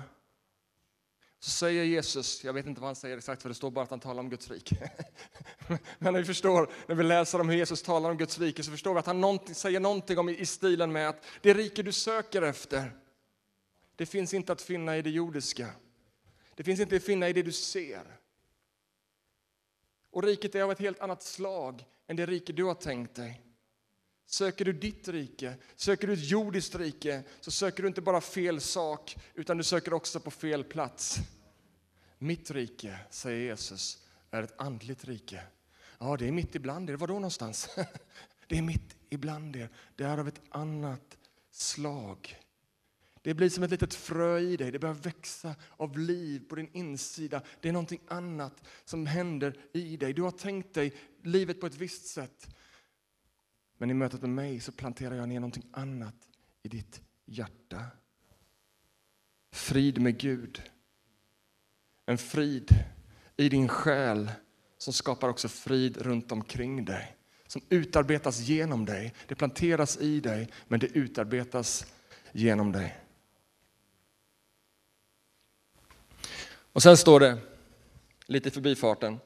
Så 1.47 1.53
säger 1.53 1.85
Jesus, 1.85 2.45
jag 2.45 2.53
vet 2.53 2.67
inte 2.67 2.81
vad 2.81 2.89
han 2.89 2.97
säger 2.97 3.19
exakt 3.19 3.43
för 3.43 3.49
det 3.49 3.55
står 3.55 3.71
bara 3.71 3.85
att 3.85 3.91
han 3.91 4.01
talar 4.01 4.21
om 4.21 4.31
Guds 4.31 4.51
rike. 4.51 4.91
Men 5.99 6.13
när 6.13 6.21
vi 6.21 6.25
förstår, 6.25 6.71
när 6.87 6.95
vi 6.95 7.03
läser 7.03 7.41
om 7.41 7.49
hur 7.49 7.57
Jesus 7.57 7.83
talar 7.83 8.11
om 8.11 8.17
Guds 8.17 8.39
rike 8.39 8.63
så 8.63 8.71
förstår 8.71 8.95
vi 8.95 8.99
att 8.99 9.07
han 9.07 9.21
någonting, 9.21 9.55
säger 9.55 9.81
någonting 9.81 10.19
om 10.19 10.29
i 10.29 10.47
stilen 10.47 10.93
med 10.93 11.09
att 11.09 11.25
det 11.43 11.55
rike 11.55 11.83
du 11.83 11.93
söker 11.93 12.43
efter, 12.43 12.91
det 13.97 14.07
finns 14.07 14.35
inte 14.35 14.53
att 14.53 14.63
finna 14.63 14.97
i 14.97 15.03
det 15.03 15.11
jordiska. 15.11 15.69
Det 16.55 16.65
finns 16.65 16.81
inte 16.81 16.97
att 16.97 17.03
finna 17.03 17.29
i 17.29 17.33
det 17.33 17.43
du 17.43 17.53
ser. 17.53 18.19
Och 20.11 20.23
riket 20.23 20.55
är 20.55 20.63
av 20.63 20.73
ett 20.73 20.79
helt 20.79 21.01
annat 21.01 21.23
slag 21.23 21.85
än 22.07 22.17
det 22.17 22.27
rike 22.27 22.53
du 22.53 22.65
har 22.65 22.75
tänkt 22.75 23.15
dig. 23.15 23.43
Söker 24.27 24.65
du 24.65 24.73
ditt 24.73 25.09
rike, 25.09 25.55
söker 25.77 26.07
du 26.07 26.13
ett 26.13 26.31
jordiskt 26.31 26.75
rike, 26.75 27.23
så 27.41 27.51
söker 27.51 27.83
du 27.83 27.89
inte 27.89 28.01
bara 28.01 28.21
fel 28.21 28.61
sak, 28.61 29.17
utan 29.35 29.57
du 29.57 29.65
söker 29.65 29.95
också 29.95 30.21
på 30.21 30.31
fel 30.31 30.65
plats. 30.65 31.21
Mitt 32.19 32.51
rike, 32.51 32.99
säger 33.11 33.45
Jesus, 33.45 34.07
är 34.31 34.43
ett 34.43 34.61
andligt 34.61 35.05
rike. 35.05 35.43
Ja, 35.99 36.17
det 36.17 36.29
är 36.29 36.33
mitt 36.33 36.55
ibland 36.55 36.91
er. 36.91 36.95
Var 36.95 37.07
då 37.07 37.15
någonstans? 37.15 37.69
Det 38.49 38.59
är 38.59 38.63
mitt 38.63 38.97
ibland 39.09 39.57
er. 39.57 39.71
Det 39.97 40.05
är 40.05 40.19
av 40.19 40.29
ett 40.29 40.41
annat 40.49 41.19
slag. 41.51 42.37
Det 43.23 43.35
blir 43.35 43.49
som 43.49 43.63
ett 43.63 43.71
litet 43.71 43.95
frö 43.95 44.39
i 44.39 44.57
dig, 44.57 44.71
det 44.71 44.79
börjar 44.79 44.95
växa 44.95 45.55
av 45.77 45.99
liv 45.99 46.49
på 46.49 46.55
din 46.55 46.71
insida. 46.73 47.43
Det 47.61 47.69
är 47.69 47.73
någonting 47.73 48.01
annat 48.09 48.63
som 48.85 49.07
händer 49.07 49.57
i 49.73 49.97
dig. 49.97 50.13
Du 50.13 50.23
har 50.23 50.31
tänkt 50.31 50.75
dig 50.75 50.95
livet 51.23 51.61
på 51.61 51.67
ett 51.67 51.75
visst 51.75 52.07
sätt. 52.07 52.57
Men 53.79 53.91
i 53.91 53.95
mötet 53.95 54.21
med 54.21 54.31
mig 54.31 54.61
så 54.61 54.73
planterar 54.73 55.15
jag 55.15 55.29
ner 55.29 55.41
någonting 55.41 55.71
annat 55.73 56.29
i 56.63 56.69
ditt 56.69 57.01
hjärta. 57.25 57.85
Frid 59.53 60.01
med 60.01 60.19
Gud. 60.19 60.63
En 62.07 62.19
frid 62.19 62.85
i 63.37 63.49
din 63.49 63.69
själ 63.69 64.31
som 64.79 64.93
skapar 64.93 65.29
också 65.29 65.49
frid 65.49 65.97
runt 65.97 66.33
omkring 66.33 66.85
dig. 66.85 67.17
Som 67.47 67.63
utarbetas 67.69 68.41
genom 68.41 68.85
dig. 68.85 69.15
Det 69.27 69.35
planteras 69.35 69.97
i 69.97 70.21
dig, 70.21 70.53
men 70.69 70.81
det 70.81 70.87
utarbetas 70.87 71.87
genom 72.33 72.73
dig. 72.73 72.97
Och 76.73 76.83
sen 76.83 76.97
står 76.97 77.21
det, 77.21 77.39
lite 78.27 78.49
i 78.49 78.53
förbifarten, 78.53 79.19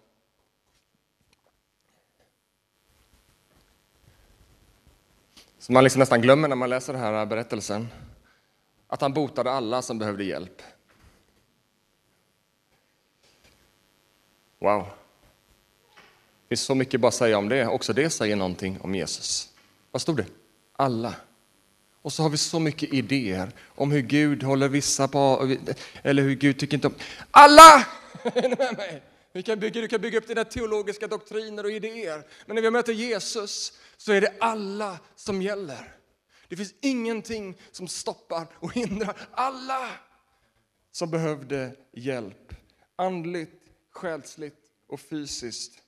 som 5.59 5.73
man 5.73 5.85
liksom 5.85 5.99
nästan 5.99 6.21
glömmer 6.21 6.49
när 6.49 6.57
man 6.57 6.71
läser 6.71 6.93
den 6.93 7.03
här 7.03 7.27
berättelsen, 7.27 7.89
att 8.87 9.01
han 9.01 9.13
botade 9.13 9.51
alla 9.51 9.83
som 9.83 9.99
behövde 9.99 10.25
hjälp. 10.25 10.63
Wow. 14.61 14.87
Det 16.43 16.49
finns 16.49 16.61
så 16.61 16.75
mycket 16.75 17.01
bara 17.01 17.09
att 17.09 17.15
säga 17.15 17.39
om 17.39 17.49
det. 17.49 17.67
Också 17.67 17.93
det 17.93 18.11
säger 18.11 18.37
någonting 18.37 18.81
om 18.81 18.95
Jesus. 18.95 19.49
Vad 19.91 20.03
stod 20.03 20.17
det? 20.17 20.27
Alla. 20.77 21.15
Och 22.03 22.13
så 22.13 22.23
har 22.23 22.31
vi 22.31 22.37
så 22.37 22.61
mycket 22.61 22.93
idéer 22.93 23.53
om 23.67 23.93
hur 23.93 24.01
Gud 24.01 24.43
håller 24.43 24.69
vissa 24.69 25.09
på, 25.09 25.57
eller 26.03 26.23
hur 26.23 26.35
Gud 26.35 26.59
tycker 26.59 26.75
inte 26.77 26.87
om... 26.87 26.95
Alla! 27.31 27.87
Är 28.23 28.49
ni 28.49 28.57
med 28.57 28.77
mig? 28.77 29.03
Kan 29.43 29.61
bygga, 29.61 29.81
du 29.81 29.89
kan 29.89 30.01
bygga 30.01 30.19
upp 30.19 30.29
dina 30.29 30.45
teologiska 30.45 31.07
doktriner 31.07 31.65
och 31.65 31.71
idéer. 31.71 32.27
Men 32.47 32.55
när 32.55 32.63
vi 32.63 32.71
möter 32.71 32.93
Jesus 32.93 33.73
så 33.97 34.13
är 34.13 34.21
det 34.21 34.33
alla 34.41 34.99
som 35.17 35.43
gäller. 35.43 35.95
Det 36.49 36.57
finns 36.57 36.75
ingenting 36.81 37.57
som 37.73 37.89
stoppar 37.89 38.47
och 38.53 38.73
hindrar 38.73 39.17
alla 39.33 39.91
som 40.93 41.11
behövde 41.11 41.73
hjälp. 41.93 42.55
Andligt, 42.97 43.60
själsligt 44.01 44.71
och 44.87 45.01
fysiskt. 45.01 45.83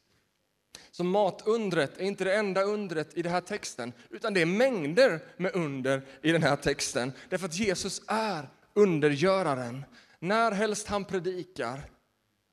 Så 0.91 1.05
matundret 1.05 1.99
är 1.99 2.05
inte 2.05 2.25
det 2.25 2.35
enda 2.35 2.63
undret 2.63 3.17
i 3.17 3.23
den 3.23 3.33
här 3.33 3.41
texten, 3.41 3.93
utan 4.11 4.35
det 4.35 4.43
är 4.43 4.47
mängder 4.47 5.21
med 5.37 5.57
under 5.57 6.03
i 6.23 6.33
den 6.33 6.43
här 6.43 6.57
texten. 6.57 7.13
Därför 7.29 7.47
att 7.47 7.59
Jesus 7.59 8.03
är 8.07 8.49
undergöraren. 8.75 9.85
När 10.19 10.53
helst 10.53 10.87
han 10.87 11.05
predikar 11.05 11.81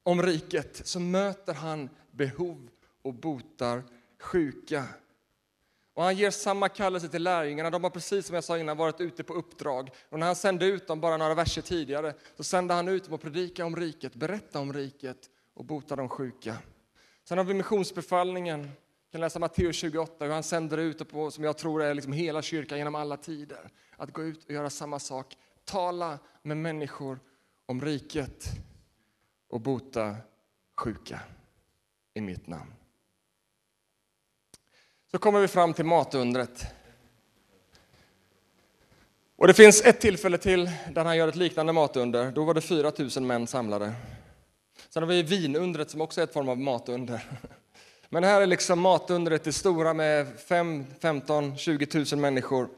om 0.04 0.22
riket 0.22 0.82
så 0.88 1.00
möter 1.00 1.54
han 1.54 1.90
behov 2.12 2.70
och 3.02 3.14
botar 3.14 3.84
sjuka. 4.20 4.86
Och 5.94 6.04
han 6.04 6.18
ger 6.18 6.32
samma 6.32 6.70
kallelse 6.70 7.08
till 7.08 7.24
lärjungarna. 7.24 7.70
De 7.70 7.84
har 7.84 7.92
precis 7.92 8.26
som 8.26 8.36
jag 8.36 8.44
sa 8.44 8.58
innan 8.58 8.78
varit 8.78 9.02
ute 9.02 9.24
på 9.24 9.34
uppdrag. 9.34 9.90
Och 10.10 10.20
när 10.20 10.26
han 10.26 10.36
sände 10.36 10.66
ut 10.66 10.88
dem 10.88 11.02
bara 11.02 11.18
några 11.18 11.36
verser 11.36 11.62
tidigare 11.62 12.14
så 12.38 12.44
sände 12.44 12.74
han 12.74 12.88
ut 12.88 13.04
dem 13.04 13.14
att 13.14 13.22
predika 13.22 13.66
om 13.66 13.76
riket, 13.76 14.16
berätta 14.16 14.60
om 14.60 14.74
riket 14.74 15.30
och 15.60 15.66
bota 15.66 15.96
de 15.96 16.10
sjuka. 16.10 16.58
Sen 17.24 17.38
har 17.38 17.46
vi 17.46 17.54
missionsbefallningen. 17.54 18.62
Vi 18.62 19.12
kan 19.12 19.22
läsa 19.22 19.40
Matteus 19.40 19.76
28, 19.76 20.26
hur 20.26 20.32
han 20.32 20.44
sänder 20.44 20.78
ut, 20.78 21.10
på, 21.12 21.32
som 21.32 21.44
jag 21.44 21.58
tror 21.58 21.84
är 21.84 21.94
liksom 21.94 22.14
hela 22.14 22.42
kyrkan 22.42 22.78
genom 22.78 22.96
alla 22.96 23.18
tider. 23.18 23.70
Att 23.98 24.14
gå 24.14 24.24
ut 24.24 24.46
och 24.46 24.52
göra 24.52 24.70
samma 24.70 25.00
sak. 25.00 25.38
Tala 25.66 26.20
med 26.42 26.58
människor 26.58 27.20
om 27.66 27.82
riket 27.82 28.46
och 29.50 29.62
bota 29.62 30.16
sjuka 30.78 31.20
i 32.14 32.22
mitt 32.22 32.48
namn. 32.48 32.74
Så 35.12 35.18
kommer 35.18 35.42
vi 35.42 35.48
fram 35.48 35.74
till 35.74 35.86
matundret. 35.86 36.66
Och 39.36 39.48
det 39.48 39.54
finns 39.54 39.86
ett 39.86 40.02
tillfälle 40.02 40.38
till 40.38 40.70
där 40.92 41.06
han 41.06 41.18
gör 41.18 41.28
ett 41.28 41.36
liknande 41.36 41.74
matunder. 41.74 42.32
Då 42.32 42.44
var 42.44 42.54
det 42.54 42.62
4 42.62 42.92
000 42.98 43.24
män 43.24 43.48
samlade. 43.48 43.94
Sen 44.90 45.04
har 45.04 45.08
vi 45.08 45.24
vinundret 45.24 45.90
som 45.90 46.02
också 46.02 46.22
är 46.22 46.24
ett 46.24 46.34
form 46.34 46.50
av 46.50 46.58
matunder. 46.58 47.22
Men 48.10 48.24
här 48.24 48.42
är 48.42 48.48
liksom 48.48 48.80
matundret 48.80 49.44
det 49.44 49.54
stora 49.54 49.94
med 49.94 50.40
5, 50.40 50.86
15, 51.02 51.58
20 51.58 52.06
000 52.12 52.20
människor. 52.20 52.70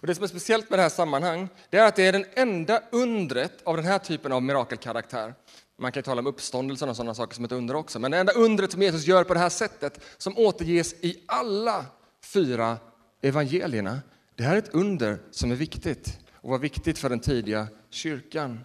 Och 0.00 0.06
det 0.06 0.14
som 0.14 0.24
är 0.24 0.28
speciellt 0.28 0.70
med 0.70 0.78
det 0.78 0.82
här 0.82 0.88
sammanhang, 0.90 1.48
det 1.70 1.78
är 1.78 1.86
att 1.86 1.96
det 1.96 2.06
är 2.06 2.12
den 2.12 2.24
enda 2.34 2.82
undret 2.92 3.52
av 3.64 3.76
den 3.76 3.86
här 3.86 3.98
typen 3.98 4.32
av 4.32 4.42
mirakelkaraktär. 4.42 5.34
Man 5.78 5.92
kan 5.92 6.02
tala 6.02 6.20
om 6.20 6.26
uppståndelsen 6.26 6.88
och 6.88 6.96
sådana 6.96 7.14
saker 7.14 7.34
som 7.34 7.44
ett 7.44 7.52
under 7.52 7.76
också, 7.76 7.98
men 7.98 8.10
det 8.10 8.18
enda 8.18 8.32
undret 8.32 8.72
som 8.72 8.82
Jesus 8.82 9.06
gör 9.06 9.24
på 9.24 9.34
det 9.34 9.40
här 9.40 9.48
sättet, 9.48 10.00
som 10.18 10.38
återges 10.38 10.92
i 10.92 11.22
alla 11.26 11.86
fyra 12.24 12.78
evangelierna, 13.20 14.00
det 14.34 14.42
här 14.42 14.54
är 14.54 14.58
ett 14.58 14.74
under 14.74 15.18
som 15.30 15.50
är 15.50 15.56
viktigt 15.56 16.18
och 16.32 16.50
var 16.50 16.58
viktigt 16.58 16.98
för 16.98 17.08
den 17.08 17.20
tidiga 17.20 17.68
kyrkan. 17.90 18.64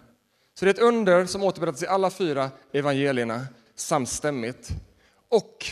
Så 0.58 0.64
det 0.64 0.70
är 0.70 0.74
ett 0.74 0.80
under 0.80 1.26
som 1.26 1.42
återberättas 1.42 1.82
i 1.82 1.86
alla 1.86 2.10
fyra 2.10 2.50
evangelierna 2.72 3.46
samstämmigt. 3.74 4.68
Och 5.28 5.66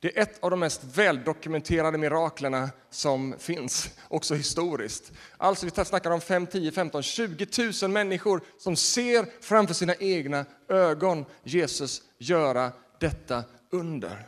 det 0.00 0.16
är 0.18 0.22
ett 0.22 0.44
av 0.44 0.50
de 0.50 0.60
mest 0.60 0.84
väldokumenterade 0.84 1.98
miraklerna 1.98 2.70
som 2.90 3.34
finns, 3.38 3.90
också 4.08 4.34
historiskt. 4.34 5.12
Alltså 5.36 5.66
vi 5.66 5.84
snackar 5.84 6.10
om 6.10 6.20
5, 6.20 6.46
10, 6.46 6.72
15, 6.72 7.02
20 7.02 7.46
000 7.82 7.90
människor 7.90 8.40
som 8.58 8.76
ser 8.76 9.26
framför 9.40 9.74
sina 9.74 9.94
egna 9.94 10.44
ögon 10.68 11.24
Jesus 11.42 12.02
göra 12.18 12.72
detta 12.98 13.44
under. 13.70 14.26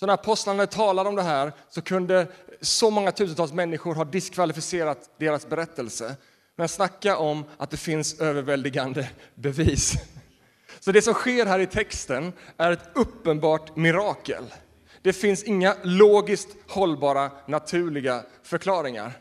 Så 0.00 0.06
när 0.06 0.14
apostlarna 0.14 0.66
talade 0.66 1.08
om 1.08 1.16
det 1.16 1.22
här 1.22 1.52
så 1.68 1.82
kunde 1.82 2.26
så 2.60 2.90
många 2.90 3.12
tusentals 3.12 3.52
människor 3.52 3.94
ha 3.94 4.04
diskvalificerat 4.04 5.10
deras 5.18 5.48
berättelse. 5.48 6.16
Men 6.58 6.68
snacka 6.68 7.16
om 7.16 7.44
att 7.56 7.70
det 7.70 7.76
finns 7.76 8.20
överväldigande 8.20 9.08
bevis. 9.34 9.94
Så 10.80 10.92
det 10.92 11.02
som 11.02 11.14
sker 11.14 11.46
här 11.46 11.58
i 11.58 11.66
texten 11.66 12.32
är 12.56 12.72
ett 12.72 12.88
uppenbart 12.94 13.76
mirakel. 13.76 14.54
Det 15.02 15.12
finns 15.12 15.44
inga 15.44 15.76
logiskt 15.82 16.48
hållbara 16.68 17.30
naturliga 17.46 18.22
förklaringar. 18.42 19.12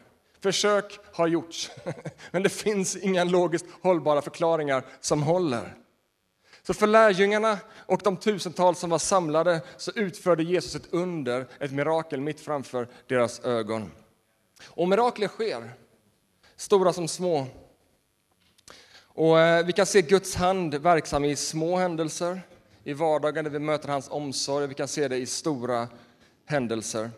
Försök 0.43 0.99
har 1.13 1.27
gjorts, 1.27 1.71
men 2.31 2.43
det 2.43 2.49
finns 2.49 2.95
inga 2.95 3.23
logiskt 3.23 3.65
hållbara 3.81 4.21
förklaringar 4.21 4.83
som 5.01 5.23
håller. 5.23 5.75
Så 6.63 6.73
för 6.73 6.87
lärjungarna 6.87 7.57
och 7.85 8.01
de 8.03 8.17
tusentals 8.17 8.79
som 8.79 8.89
var 8.89 8.99
samlade 8.99 9.61
så 9.77 9.91
utförde 9.95 10.43
Jesus 10.43 10.75
ett 10.75 10.93
under, 10.93 11.47
ett 11.59 11.71
mirakel 11.71 12.21
mitt 12.21 12.39
framför 12.39 12.87
deras 13.07 13.39
ögon. 13.39 13.91
Och 14.65 14.87
mirakler 14.87 15.27
sker, 15.27 15.73
stora 16.57 16.93
som 16.93 17.07
små. 17.07 17.47
Och 18.99 19.39
eh, 19.39 19.65
vi 19.65 19.73
kan 19.73 19.85
se 19.85 20.01
Guds 20.01 20.35
hand 20.35 20.75
verksam 20.75 21.25
i 21.25 21.35
små 21.35 21.77
händelser, 21.77 22.41
i 22.83 22.93
vardagen 22.93 23.43
där 23.43 23.51
vi 23.51 23.59
möter 23.59 23.89
hans 23.89 24.09
omsorg, 24.09 24.67
vi 24.67 24.73
kan 24.73 24.87
se 24.87 25.07
det 25.07 25.17
i 25.17 25.25
stora 25.25 25.87
händelser. 26.45 27.09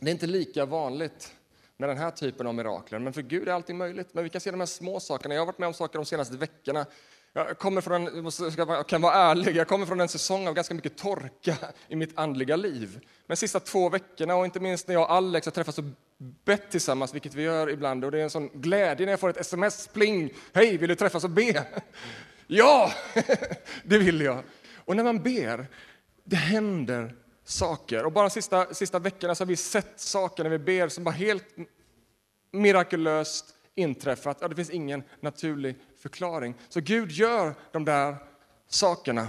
Det 0.00 0.10
är 0.10 0.12
inte 0.12 0.26
lika 0.26 0.66
vanligt 0.66 1.32
med 1.76 1.88
den 1.88 1.98
här 1.98 2.10
typen 2.10 2.46
av 2.46 2.54
mirakler, 2.54 2.98
men 2.98 3.12
för 3.12 3.22
Gud 3.22 3.48
är 3.48 3.52
allting 3.52 3.76
möjligt. 3.76 4.08
Men 4.12 4.24
vi 4.24 4.30
kan 4.30 4.40
se 4.40 4.50
de 4.50 4.60
här 4.60 4.66
små 4.66 5.00
sakerna. 5.00 5.34
Jag 5.34 5.40
har 5.40 5.46
varit 5.46 5.58
med 5.58 5.66
om 5.66 5.74
saker 5.74 5.98
de 5.98 6.04
senaste 6.04 6.36
veckorna 6.36 6.86
jag 7.32 7.58
kommer 7.58 7.80
från 7.80 8.06
en, 8.06 8.30
jag 8.56 8.86
kan 8.86 9.02
vara 9.02 9.14
ärlig, 9.14 9.56
jag 9.56 9.68
kommer 9.68 9.86
från 9.86 10.00
en 10.00 10.08
säsong 10.08 10.48
av 10.48 10.54
ganska 10.54 10.74
mycket 10.74 10.98
torka 10.98 11.56
i 11.88 11.96
mitt 11.96 12.18
andliga 12.18 12.56
liv. 12.56 13.00
Men 13.26 13.36
sista 13.36 13.60
två 13.60 13.88
veckorna, 13.88 14.36
och 14.36 14.44
inte 14.44 14.60
minst 14.60 14.88
när 14.88 14.94
jag 14.94 15.02
och 15.02 15.12
Alex 15.12 15.46
har 15.46 15.50
träffats 15.50 15.78
och 15.78 15.84
bett 16.18 16.70
tillsammans, 16.70 17.14
vilket 17.14 17.34
vi 17.34 17.42
gör 17.42 17.70
ibland, 17.70 18.04
och 18.04 18.10
det 18.10 18.18
är 18.18 18.22
en 18.22 18.30
sån 18.30 18.48
glädje 18.48 19.06
när 19.06 19.12
jag 19.12 19.20
får 19.20 19.30
ett 19.30 19.36
sms-pling. 19.36 20.30
Hej, 20.52 20.76
vill 20.76 20.88
du 20.88 20.94
träffas 20.94 21.24
och 21.24 21.30
be? 21.30 21.66
Ja, 22.50 22.92
det 23.82 23.98
vill 23.98 24.20
jag. 24.20 24.42
Och 24.76 24.96
när 24.96 25.04
man 25.04 25.22
ber, 25.22 25.66
det 26.24 26.36
händer 26.36 27.14
saker. 27.44 28.04
Och 28.04 28.12
bara 28.12 28.28
de 28.28 28.30
sista, 28.30 28.74
sista 28.74 28.98
veckorna 28.98 29.34
så 29.34 29.44
har 29.44 29.48
vi 29.48 29.56
sett 29.56 30.00
saker 30.00 30.42
när 30.42 30.50
vi 30.50 30.58
ber 30.58 30.88
som 30.88 31.04
bara 31.04 31.14
helt 31.14 31.44
mirakulöst 32.52 33.54
inträffat. 33.74 34.38
Ja, 34.40 34.48
det 34.48 34.54
finns 34.56 34.70
ingen 34.70 35.02
naturlig 35.20 35.76
förklaring. 35.98 36.54
Så 36.68 36.80
Gud 36.80 37.10
gör 37.10 37.54
de 37.72 37.84
där 37.84 38.16
sakerna. 38.68 39.28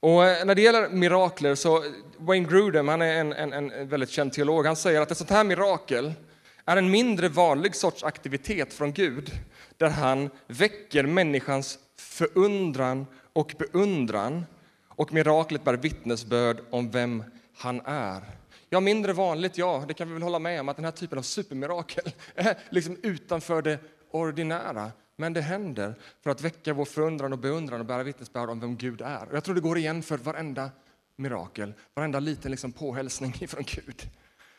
Och 0.00 0.24
eh, 0.24 0.44
när 0.44 0.54
det 0.54 0.62
gäller 0.62 0.88
mirakler 0.88 1.54
så 1.54 1.76
eh, 1.76 1.90
Wayne 2.18 2.48
Grudem, 2.48 2.88
han 2.88 3.02
är 3.02 3.20
en, 3.20 3.32
en, 3.32 3.52
en 3.52 3.88
väldigt 3.88 4.10
känd 4.10 4.32
teolog, 4.32 4.66
han 4.66 4.76
säger 4.76 5.00
att 5.00 5.10
ett 5.10 5.18
sånt 5.18 5.30
här 5.30 5.44
mirakel 5.44 6.12
är 6.64 6.76
en 6.76 6.90
mindre 6.90 7.28
vanlig 7.28 7.74
sorts 7.74 8.04
aktivitet 8.04 8.72
från 8.72 8.92
Gud 8.92 9.30
där 9.76 9.90
han 9.90 10.30
väcker 10.46 11.02
människans 11.02 11.78
förundran 11.96 13.06
och 13.32 13.54
beundran 13.58 14.46
och 14.88 15.12
miraklet 15.12 15.64
bär 15.64 15.76
vittnesbörd 15.76 16.60
om 16.70 16.90
vem 16.90 17.24
han 17.56 17.80
är. 17.84 18.22
Ja, 18.70 18.80
mindre 18.80 19.12
vanligt, 19.12 19.58
ja, 19.58 19.84
det 19.88 19.94
kan 19.94 20.08
vi 20.08 20.14
väl 20.14 20.22
hålla 20.22 20.38
med 20.38 20.60
om, 20.60 20.68
att 20.68 20.76
den 20.76 20.84
här 20.84 20.92
typen 20.92 21.18
av 21.18 21.22
supermirakel 21.22 22.04
är 22.34 22.58
liksom 22.70 22.96
utanför 23.02 23.62
det 23.62 23.78
ordinära. 24.10 24.90
Men 25.16 25.32
det 25.32 25.40
händer 25.40 25.94
för 26.22 26.30
att 26.30 26.40
väcka 26.40 26.72
vår 26.72 26.84
förundran 26.84 27.32
och 27.32 27.38
beundran 27.38 27.80
och 27.80 27.86
bära 27.86 28.02
vittnesbörd 28.02 28.50
om 28.50 28.60
vem 28.60 28.76
Gud 28.76 29.00
är. 29.00 29.28
Och 29.28 29.36
jag 29.36 29.44
tror 29.44 29.54
det 29.54 29.60
går 29.60 29.78
igen 29.78 30.02
för 30.02 30.16
varenda 30.16 30.70
mirakel, 31.16 31.74
varenda 31.94 32.20
liten 32.20 32.50
liksom 32.50 32.72
påhälsning 32.72 33.32
från 33.48 33.62
Gud. 33.62 34.10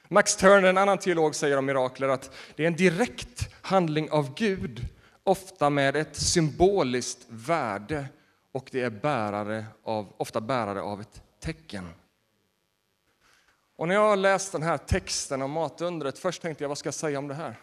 Max 0.08 0.36
Turner, 0.36 0.70
en 0.70 0.78
annan 0.78 0.98
teolog, 0.98 1.36
säger 1.36 1.58
om 1.58 1.66
mirakler 1.66 2.08
att 2.08 2.32
det 2.56 2.64
är 2.64 2.68
en 2.68 2.76
direkt 2.76 3.56
handling 3.62 4.12
av 4.12 4.34
Gud, 4.34 4.86
ofta 5.24 5.70
med 5.70 5.96
ett 5.96 6.16
symboliskt 6.16 7.26
värde 7.30 8.06
och 8.52 8.70
det 8.72 8.82
är 8.82 8.90
bärare 8.90 9.66
av, 9.84 10.14
ofta 10.18 10.42
bärare 10.42 10.82
av 10.82 11.02
ett 11.02 11.22
tecken. 11.40 11.90
Och 13.76 13.88
när 13.88 13.96
jag 13.96 14.20
läste 14.20 14.22
läst 14.22 14.52
den 14.52 14.64
här 14.64 14.78
texten 14.78 15.42
om 15.42 15.52
matundret, 15.52 16.20
först 16.20 16.42
tänkte 16.42 16.64
jag 16.64 16.70
vad 16.70 16.78
ska 16.78 16.88
jag 16.88 16.94
säga 16.94 17.20
om 17.20 17.28
det 17.28 17.34
här? 17.34 17.56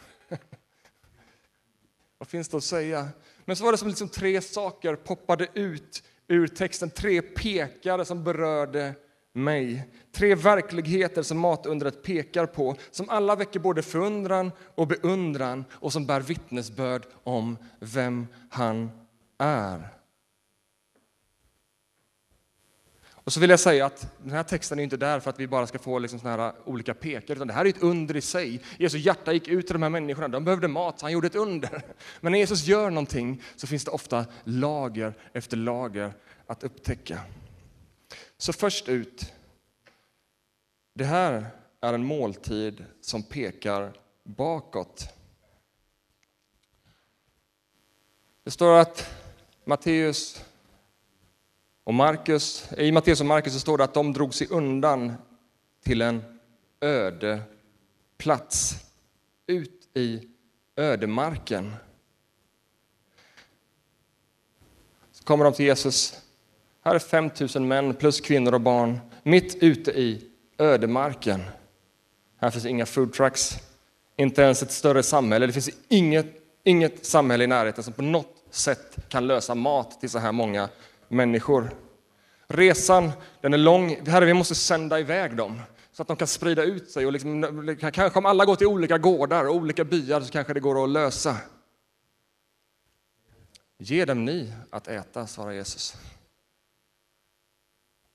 Vad 2.18 2.28
finns 2.28 2.48
det 2.48 2.56
att 2.56 2.64
säga? 2.64 3.08
Men 3.44 3.56
så 3.56 3.64
var 3.64 3.72
det 3.72 3.78
som 3.78 3.88
liksom 3.88 4.08
tre 4.08 4.40
saker 4.40 4.96
poppade 4.96 5.48
ut 5.54 6.02
ur 6.28 6.46
texten, 6.46 6.90
tre 6.90 7.22
pekare 7.22 8.04
som 8.04 8.24
berörde 8.24 8.94
mig. 9.32 9.88
Tre 10.12 10.34
verkligheter 10.34 11.22
som 11.22 11.38
matundret 11.38 12.02
pekar 12.02 12.46
på, 12.46 12.76
som 12.90 13.08
alla 13.08 13.36
väcker 13.36 13.60
både 13.60 13.82
förundran 13.82 14.52
och 14.74 14.86
beundran 14.86 15.64
och 15.72 15.92
som 15.92 16.06
bär 16.06 16.20
vittnesbörd 16.20 17.06
om 17.24 17.58
vem 17.80 18.26
han 18.50 18.90
är. 19.38 19.88
Och 23.24 23.32
så 23.32 23.40
vill 23.40 23.50
jag 23.50 23.60
säga 23.60 23.86
att 23.86 24.08
den 24.22 24.30
här 24.30 24.42
texten 24.42 24.78
är 24.78 24.82
inte 24.82 24.96
där 24.96 25.20
för 25.20 25.30
att 25.30 25.40
vi 25.40 25.46
bara 25.46 25.66
ska 25.66 25.78
få 25.78 25.98
liksom 25.98 26.18
såna 26.18 26.36
här 26.36 26.52
olika 26.64 26.94
pekar, 26.94 27.34
utan 27.34 27.46
det 27.46 27.54
här 27.54 27.64
är 27.64 27.68
ett 27.68 27.82
under 27.82 28.16
i 28.16 28.20
sig. 28.20 28.60
Jesu 28.78 28.98
hjärta 28.98 29.32
gick 29.32 29.48
ut 29.48 29.66
till 29.66 29.74
de 29.74 29.82
här 29.82 29.90
människorna, 29.90 30.28
de 30.28 30.44
behövde 30.44 30.68
mat, 30.68 30.98
så 30.98 31.06
han 31.06 31.12
gjorde 31.12 31.26
ett 31.26 31.34
under. 31.34 31.82
Men 32.20 32.32
när 32.32 32.38
Jesus 32.38 32.64
gör 32.64 32.90
någonting 32.90 33.42
så 33.56 33.66
finns 33.66 33.84
det 33.84 33.90
ofta 33.90 34.26
lager 34.44 35.14
efter 35.32 35.56
lager 35.56 36.12
att 36.46 36.64
upptäcka. 36.64 37.20
Så 38.38 38.52
först 38.52 38.88
ut, 38.88 39.32
det 40.94 41.04
här 41.04 41.46
är 41.80 41.92
en 41.92 42.04
måltid 42.04 42.84
som 43.00 43.22
pekar 43.22 43.92
bakåt. 44.24 45.08
Det 48.44 48.50
står 48.50 48.78
att 48.78 49.10
Matteus 49.64 50.44
och 51.84 51.94
Marcus, 51.94 52.72
I 52.78 52.92
Matteus 52.92 53.20
och 53.20 53.26
Markus 53.26 53.60
står 53.60 53.78
det 53.78 53.84
att 53.84 53.94
de 53.94 54.12
drog 54.12 54.34
sig 54.34 54.46
undan 54.50 55.12
till 55.82 56.02
en 56.02 56.22
öde 56.80 57.42
plats, 58.18 58.76
ut 59.46 59.88
i 59.94 60.28
ödemarken. 60.76 61.74
Så 65.12 65.24
kommer 65.24 65.44
de 65.44 65.54
till 65.54 65.66
Jesus. 65.66 66.20
Här 66.84 66.94
är 66.94 66.98
5 66.98 67.30
000 67.54 67.64
män 67.64 67.94
plus 67.94 68.20
kvinnor 68.20 68.54
och 68.54 68.60
barn, 68.60 69.00
mitt 69.22 69.62
ute 69.62 69.90
i 69.90 70.30
ödemarken. 70.58 71.42
Här 72.36 72.50
finns 72.50 72.66
inga 72.66 72.86
food 72.86 73.12
trucks, 73.12 73.58
inte 74.16 74.42
ens 74.42 74.62
ett 74.62 74.72
större 74.72 75.02
samhälle. 75.02 75.46
Det 75.46 75.52
finns 75.52 75.70
inget, 75.88 76.26
inget 76.64 77.06
samhälle 77.06 77.44
i 77.44 77.46
närheten 77.46 77.84
som 77.84 77.92
på 77.92 78.02
något 78.02 78.36
sätt 78.50 78.96
kan 79.08 79.26
lösa 79.26 79.54
mat 79.54 80.00
till 80.00 80.10
så 80.10 80.18
här 80.18 80.32
många 80.32 80.68
människor. 81.14 81.70
Resan 82.46 83.12
den 83.40 83.54
är 83.54 83.58
lång. 83.58 84.06
Herre, 84.06 84.24
vi 84.24 84.34
måste 84.34 84.54
sända 84.54 85.00
iväg 85.00 85.36
dem 85.36 85.60
så 85.92 86.02
att 86.02 86.08
de 86.08 86.16
kan 86.16 86.28
sprida 86.28 86.62
ut 86.62 86.90
sig. 86.90 87.06
Och 87.06 87.12
liksom, 87.12 87.76
kanske 87.80 88.18
om 88.18 88.26
alla 88.26 88.44
går 88.44 88.56
till 88.56 88.66
olika 88.66 88.98
gårdar 88.98 89.44
och 89.44 89.54
olika 89.54 89.84
byar 89.84 90.20
så 90.20 90.32
kanske 90.32 90.54
det 90.54 90.60
går 90.60 90.84
att 90.84 90.90
lösa. 90.90 91.36
Ge 93.78 94.04
dem 94.04 94.24
ni 94.24 94.52
att 94.70 94.88
äta, 94.88 95.26
svarar 95.26 95.52
Jesus. 95.52 95.96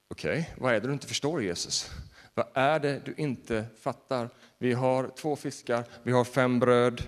Okej, 0.07 0.39
okay, 0.39 0.45
vad 0.57 0.73
är 0.73 0.79
det 0.79 0.87
du 0.87 0.93
inte 0.93 1.07
förstår 1.07 1.43
Jesus? 1.43 1.91
Vad 2.33 2.45
är 2.53 2.79
det 2.79 3.01
du 3.05 3.13
inte 3.17 3.65
fattar? 3.79 4.29
Vi 4.57 4.73
har 4.73 5.11
två 5.15 5.35
fiskar, 5.35 5.83
vi 6.03 6.11
har 6.11 6.23
fem 6.23 6.59
bröd, 6.59 7.03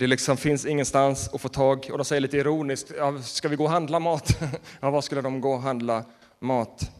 det 0.00 0.06
liksom 0.06 0.36
finns 0.36 0.66
ingenstans 0.66 1.28
att 1.34 1.40
få 1.40 1.48
tag 1.48 1.88
och 1.92 1.98
de 1.98 2.04
säger 2.04 2.20
lite 2.20 2.36
ironiskt, 2.36 2.92
ja, 2.96 3.22
ska 3.22 3.48
vi 3.48 3.56
gå 3.56 3.64
och 3.64 3.70
handla 3.70 4.00
mat? 4.00 4.38
ja, 4.80 4.90
var 4.90 5.00
skulle 5.00 5.20
de 5.20 5.40
gå 5.40 5.52
och 5.52 5.62
handla 5.62 6.04
mat? 6.38 6.90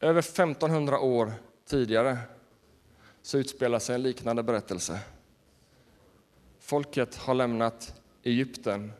Över 0.00 0.18
1500 0.18 0.98
år 0.98 1.32
tidigare 1.68 2.18
så 3.22 3.38
utspelar 3.38 3.78
sig 3.78 3.94
en 3.94 4.02
liknande 4.02 4.42
berättelse. 4.42 5.00
Folket 6.60 7.16
har 7.16 7.34
lämnat 7.34 7.94
Egypten 8.22 8.92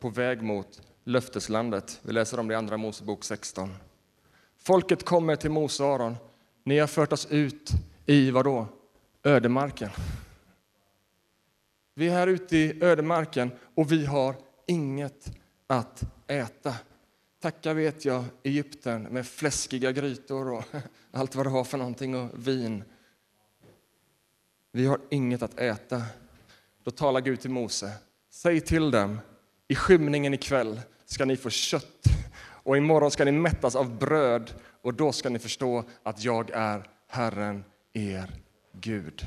på 0.00 0.08
väg 0.08 0.42
mot 0.42 0.80
löfteslandet. 1.04 2.00
Vi 2.02 2.12
läser 2.12 2.40
om 2.40 2.48
det 2.48 2.52
i 2.54 2.56
Andra 2.56 2.76
Mosebok 2.76 3.24
16. 3.24 3.74
Folket 4.58 5.04
kommer 5.04 5.36
till 5.36 5.50
Mose 5.50 5.82
och 5.82 5.94
Aron. 5.94 6.16
Ni 6.64 6.78
har 6.78 6.86
fört 6.86 7.12
oss 7.12 7.26
ut 7.30 7.70
i 8.06 8.30
vad 8.30 8.44
då? 8.44 8.66
Ödemarken. 9.22 9.90
Vi 11.94 12.08
är 12.08 12.12
här 12.12 12.26
ute 12.26 12.56
i 12.56 12.84
ödemarken 12.84 13.50
och 13.74 13.92
vi 13.92 14.06
har 14.06 14.34
inget 14.66 15.32
att 15.66 16.02
äta. 16.26 16.74
Tacka 17.40 17.74
vet 17.74 18.04
jag 18.04 18.24
Egypten 18.42 19.02
med 19.02 19.26
fläskiga 19.26 19.92
grytor 19.92 20.52
och 20.52 20.64
allt 21.10 21.34
vad 21.34 21.46
det 21.46 21.50
har 21.50 21.64
för 21.64 21.78
någonting 21.78 22.16
och 22.16 22.48
vin. 22.48 22.84
Vi 24.72 24.86
har 24.86 25.00
inget 25.10 25.42
att 25.42 25.58
äta. 25.60 26.02
Då 26.84 26.90
talar 26.90 27.20
Gud 27.20 27.40
till 27.40 27.50
Mose. 27.50 27.92
Säg 28.30 28.60
till 28.60 28.90
dem, 28.90 29.18
i 29.68 29.74
skymningen 29.74 30.34
ikväll 30.34 30.80
ska 31.04 31.24
ni 31.24 31.36
få 31.36 31.50
kött 31.50 32.06
och 32.38 32.76
imorgon 32.76 33.10
ska 33.10 33.24
ni 33.24 33.32
mättas 33.32 33.76
av 33.76 33.98
bröd 33.98 34.52
och 34.82 34.94
då 34.94 35.12
ska 35.12 35.28
ni 35.28 35.38
förstå 35.38 35.84
att 36.02 36.24
jag 36.24 36.50
är 36.50 36.90
Herren, 37.06 37.64
er 37.92 38.34
Gud. 38.72 39.26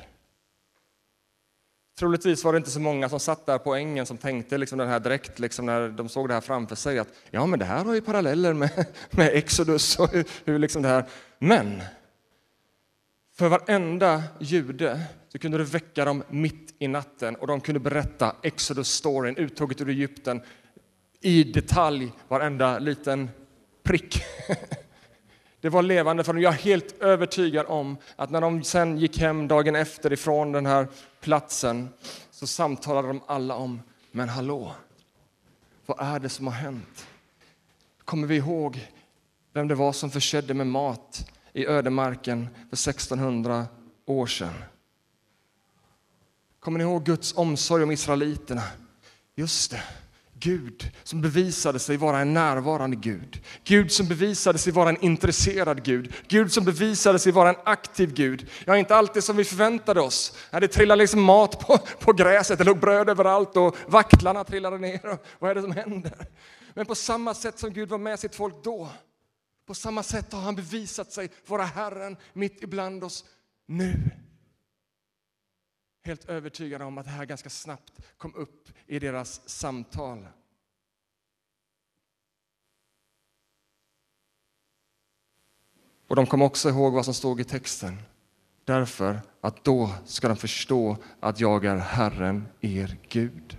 Troligtvis 1.99 2.43
var 2.43 2.53
det 2.53 2.57
inte 2.57 2.71
så 2.71 2.79
många 2.79 3.09
som 3.09 3.19
satt 3.19 3.45
där 3.45 3.57
på 3.57 3.75
ängen 3.75 4.05
som 4.05 4.17
tänkte 4.17 4.57
liksom 4.57 4.77
den 4.77 4.87
här 4.87 4.99
direkt 4.99 5.39
liksom 5.39 5.65
när 5.65 5.89
de 5.89 6.09
såg 6.09 6.27
det 6.27 6.33
här 6.33 6.41
framför 6.41 6.75
sig 6.75 6.99
att 6.99 7.07
ja, 7.31 7.45
men 7.45 7.59
det 7.59 7.65
här 7.65 7.85
har 7.85 7.93
ju 7.93 8.01
paralleller 8.01 8.53
med, 8.53 8.85
med 9.11 9.29
Exodus 9.33 9.99
och 9.99 10.11
hur, 10.11 10.25
hur 10.45 10.59
liksom 10.59 10.81
det 10.81 10.87
här. 10.87 11.05
Men 11.39 11.81
för 13.35 13.49
varenda 13.49 14.23
jude 14.39 15.01
så 15.29 15.39
kunde 15.39 15.57
du 15.57 15.63
väcka 15.63 16.05
dem 16.05 16.23
mitt 16.29 16.75
i 16.79 16.87
natten 16.87 17.35
och 17.35 17.47
de 17.47 17.61
kunde 17.61 17.79
berätta 17.79 18.35
Exodus-storyn, 18.43 19.35
uttåget 19.37 19.81
ur 19.81 19.89
Egypten, 19.89 20.41
i 21.21 21.43
detalj, 21.43 22.11
varenda 22.27 22.79
liten 22.79 23.29
prick. 23.83 24.23
Det 25.65 25.69
var 25.69 25.83
levande 25.83 26.23
för 26.23 26.33
dem. 26.33 26.41
Jag 26.41 26.53
är 26.53 26.57
helt 26.57 27.01
övertygad 27.01 27.65
om 27.65 27.97
att 28.15 28.29
när 28.29 28.41
de 28.41 28.63
sen 28.63 28.97
gick 28.97 29.17
hem 29.17 29.47
dagen 29.47 29.75
efter 29.75 30.13
ifrån 30.13 30.51
den 30.51 30.65
här 30.65 30.87
platsen 31.21 31.89
så 32.31 32.47
samtalade 32.47 33.07
de 33.07 33.21
alla 33.27 33.55
om, 33.55 33.81
men 34.11 34.29
hallå, 34.29 34.71
vad 35.85 35.99
är 35.99 36.19
det 36.19 36.29
som 36.29 36.47
har 36.47 36.53
hänt? 36.53 37.07
Kommer 38.03 38.27
vi 38.27 38.35
ihåg 38.35 38.87
vem 39.53 39.67
det 39.67 39.75
var 39.75 39.93
som 39.93 40.11
försedde 40.11 40.53
med 40.53 40.67
mat 40.67 41.31
i 41.53 41.65
ödemarken 41.65 42.47
för 42.69 42.89
1600 42.89 43.65
år 44.05 44.27
sedan? 44.27 44.53
Kommer 46.59 46.77
ni 46.77 46.83
ihåg 46.83 47.03
Guds 47.03 47.37
omsorg 47.37 47.83
om 47.83 47.91
israeliterna? 47.91 48.63
Just 49.35 49.71
det. 49.71 49.83
Gud 50.45 50.91
som 51.03 51.21
bevisade 51.21 51.79
sig 51.79 51.97
vara 51.97 52.19
en 52.19 52.33
närvarande 52.33 52.95
Gud. 52.95 53.41
Gud 53.63 53.91
som 53.91 54.07
bevisade 54.07 54.57
sig 54.57 54.73
vara 54.73 54.89
en 54.89 55.03
intresserad 55.03 55.83
Gud. 55.83 56.13
Gud 56.27 56.51
som 56.51 56.65
bevisade 56.65 57.19
sig 57.19 57.31
vara 57.31 57.49
en 57.49 57.55
aktiv 57.65 58.13
Gud. 58.13 58.49
Ja, 58.65 58.77
inte 58.77 58.95
alltid 58.95 59.23
som 59.23 59.37
vi 59.37 59.43
förväntade 59.43 60.01
oss. 60.01 60.37
Det 60.51 60.67
trillade 60.67 61.03
liksom 61.03 61.21
mat 61.21 61.59
på, 61.59 61.77
på 61.77 62.13
gräset, 62.13 62.57
det 62.57 62.63
låg 62.63 62.79
bröd 62.79 63.09
överallt 63.09 63.57
och 63.57 63.75
vaktlarna 63.87 64.43
trillade 64.43 64.77
ner. 64.77 65.17
Vad 65.39 65.51
är 65.51 65.55
det 65.55 65.61
som 65.61 65.71
händer? 65.71 66.27
Men 66.73 66.85
på 66.85 66.95
samma 66.95 67.33
sätt 67.33 67.59
som 67.59 67.73
Gud 67.73 67.89
var 67.89 67.97
med 67.97 68.19
sitt 68.19 68.35
folk 68.35 68.63
då, 68.63 68.89
på 69.67 69.73
samma 69.73 70.03
sätt 70.03 70.33
har 70.33 70.41
han 70.41 70.55
bevisat 70.55 71.11
sig 71.11 71.29
vara 71.47 71.63
Herren 71.63 72.17
mitt 72.33 72.63
ibland 72.63 73.03
oss 73.03 73.25
nu 73.67 74.11
helt 76.05 76.25
övertygade 76.29 76.85
om 76.85 76.97
att 76.97 77.05
det 77.05 77.11
här 77.11 77.25
ganska 77.25 77.49
snabbt 77.49 77.93
kom 78.17 78.35
upp 78.35 78.69
i 78.87 78.99
deras 78.99 79.49
samtal. 79.49 80.27
Och 86.07 86.15
de 86.15 86.25
kom 86.25 86.41
också 86.41 86.69
ihåg 86.69 86.93
vad 86.93 87.05
som 87.05 87.13
stod 87.13 87.41
i 87.41 87.43
texten. 87.43 87.97
Därför 88.63 89.21
att 89.41 89.63
då 89.63 89.91
ska 90.05 90.27
de 90.27 90.37
förstå 90.37 90.97
att 91.19 91.39
jag 91.39 91.65
är 91.65 91.77
Herren, 91.77 92.47
er 92.61 92.97
Gud. 93.09 93.57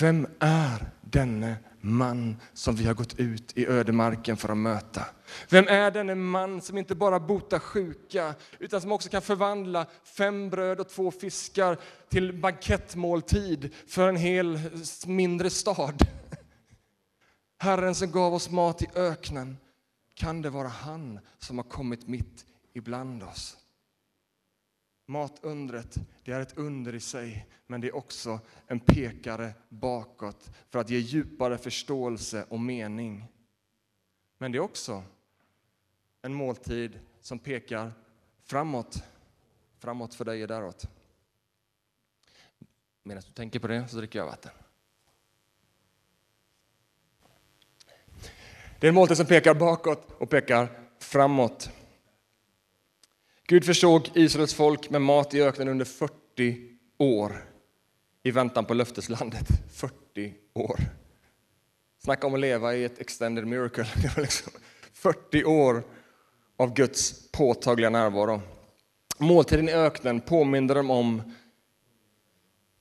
Vem 0.00 0.26
är 0.38 0.90
denne 1.00 1.56
man 1.80 2.36
som 2.52 2.76
vi 2.76 2.86
har 2.86 2.94
gått 2.94 3.18
ut 3.18 3.56
i 3.56 3.66
ödemarken 3.66 4.36
för 4.36 4.48
att 4.48 4.56
möta? 4.56 5.06
Vem 5.48 5.68
är 5.68 5.90
denne 5.90 6.14
man 6.14 6.60
som 6.60 6.78
inte 6.78 6.94
bara 6.94 7.20
botar 7.20 7.58
sjuka 7.58 8.34
utan 8.58 8.80
som 8.80 8.92
också 8.92 9.08
kan 9.08 9.22
förvandla 9.22 9.86
fem 10.04 10.50
bröd 10.50 10.80
och 10.80 10.88
två 10.88 11.10
fiskar 11.10 11.78
till 12.08 12.40
bankettmåltid 12.40 13.74
för 13.86 14.08
en 14.08 14.16
hel 14.16 14.60
mindre 15.06 15.50
stad? 15.50 16.02
Herren 17.58 17.94
som 17.94 18.10
gav 18.10 18.34
oss 18.34 18.50
mat 18.50 18.82
i 18.82 18.86
öknen, 18.94 19.56
kan 20.14 20.42
det 20.42 20.50
vara 20.50 20.68
han 20.68 21.20
som 21.38 21.58
har 21.58 21.64
kommit 21.64 22.08
mitt 22.08 22.46
ibland 22.74 23.22
oss? 23.22 23.56
Matundret, 25.08 25.96
det 26.24 26.32
är 26.32 26.40
ett 26.40 26.58
under 26.58 26.94
i 26.94 27.00
sig, 27.00 27.46
men 27.66 27.80
det 27.80 27.88
är 27.88 27.96
också 27.96 28.40
en 28.66 28.80
pekare 28.80 29.52
bakåt 29.68 30.50
för 30.70 30.78
att 30.78 30.90
ge 30.90 30.98
djupare 30.98 31.58
förståelse 31.58 32.46
och 32.48 32.60
mening. 32.60 33.24
Men 34.38 34.52
det 34.52 34.58
är 34.58 34.60
också 34.60 35.02
en 36.26 36.34
måltid 36.34 36.98
som 37.20 37.38
pekar 37.38 37.92
framåt, 38.44 39.02
framåt 39.78 40.14
för 40.14 40.24
dig 40.24 40.42
och 40.42 40.48
däråt. 40.48 40.88
Medan 43.02 43.22
du 43.26 43.32
tänker 43.32 43.58
på 43.58 43.66
det 43.66 43.88
så 43.88 43.96
dricker 43.96 44.18
jag 44.18 44.26
vatten. 44.26 44.50
Det 48.80 48.86
är 48.86 48.88
en 48.88 48.94
måltid 48.94 49.16
som 49.16 49.26
pekar 49.26 49.54
bakåt 49.54 50.12
och 50.18 50.30
pekar 50.30 50.68
framåt. 50.98 51.70
Gud 53.46 53.64
försåg 53.64 54.10
Israels 54.14 54.54
folk 54.54 54.90
med 54.90 55.02
mat 55.02 55.34
i 55.34 55.42
öknen 55.42 55.68
under 55.68 55.84
40 55.84 56.78
år 56.98 57.44
i 58.22 58.30
väntan 58.30 58.64
på 58.64 58.74
löfteslandet. 58.74 59.48
40 59.72 60.34
år. 60.52 60.80
Snacka 61.98 62.26
om 62.26 62.34
att 62.34 62.40
leva 62.40 62.74
i 62.74 62.84
ett 62.84 62.98
extended 62.98 63.46
miracle. 63.46 63.84
40 64.92 65.36
liksom 65.36 65.52
år 65.52 65.84
av 66.56 66.74
Guds 66.74 67.30
påtagliga 67.32 67.90
närvaro. 67.90 68.40
Måltiden 69.18 69.68
i 69.68 69.72
öknen 69.72 70.20
påminde 70.20 70.74
dem 70.74 70.90
om 70.90 71.22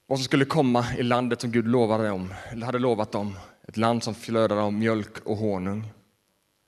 vad 0.07 0.19
som 0.19 0.23
skulle 0.23 0.45
komma 0.45 0.85
i 0.97 1.03
landet 1.03 1.41
som 1.41 1.51
Gud 1.51 1.67
lovade 1.67 2.07
dem, 2.07 2.33
eller 2.51 2.65
hade 2.65 2.79
lovat 2.79 3.11
dem. 3.11 3.37
Ett 3.67 3.77
land 3.77 4.03
som 4.03 4.15
flödade 4.15 4.61
av 4.61 4.73
mjölk 4.73 5.19
och 5.25 5.37
honung. 5.37 5.87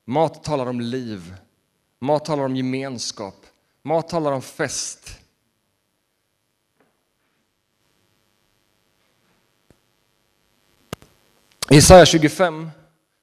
Mat 0.04 0.44
talar 0.44 0.66
om 0.66 0.80
liv. 0.80 1.34
Mat 1.98 2.24
talar 2.24 2.44
om 2.44 2.56
gemenskap. 2.56 3.46
Mat 3.82 4.08
talar 4.08 4.32
om 4.32 4.42
fest. 4.42 5.18
I 11.70 11.74
Jesaja 11.74 12.06
25 12.06 12.70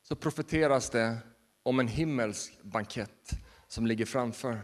så 0.03 0.15
profeteras 0.15 0.89
det 0.89 1.17
om 1.63 1.79
en 1.79 1.87
himmelsk 1.87 2.61
bankett 2.61 3.44
som 3.75 3.87
ligger 3.87 4.05
framför. 4.05 4.61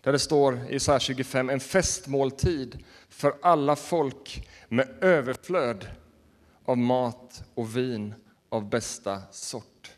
Där 0.00 0.12
det 0.12 0.18
står 0.18 0.58
i 0.68 0.72
Jesaja 0.72 1.00
25, 1.00 1.50
en 1.50 1.60
festmåltid 1.60 2.84
för 3.08 3.34
alla 3.42 3.76
folk 3.76 4.48
med 4.68 4.88
överflöd 5.00 5.88
av 6.64 6.78
mat 6.78 7.44
och 7.54 7.76
vin 7.76 8.14
av 8.48 8.70
bästa 8.70 9.22
sort. 9.30 9.92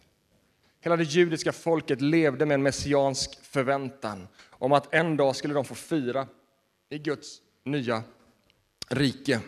Hela 0.80 0.96
det 0.96 1.02
judiska 1.02 1.52
folket 1.52 2.00
levde 2.00 2.46
med 2.46 2.54
en 2.54 2.62
messiansk 2.62 3.44
förväntan 3.44 4.28
om 4.50 4.72
att 4.72 4.94
en 4.94 5.16
dag 5.16 5.36
skulle 5.36 5.54
de 5.54 5.64
få 5.64 5.74
fira 5.74 6.26
i 6.88 6.98
Guds 6.98 7.38
nya 7.64 8.02
rike. 8.88 9.40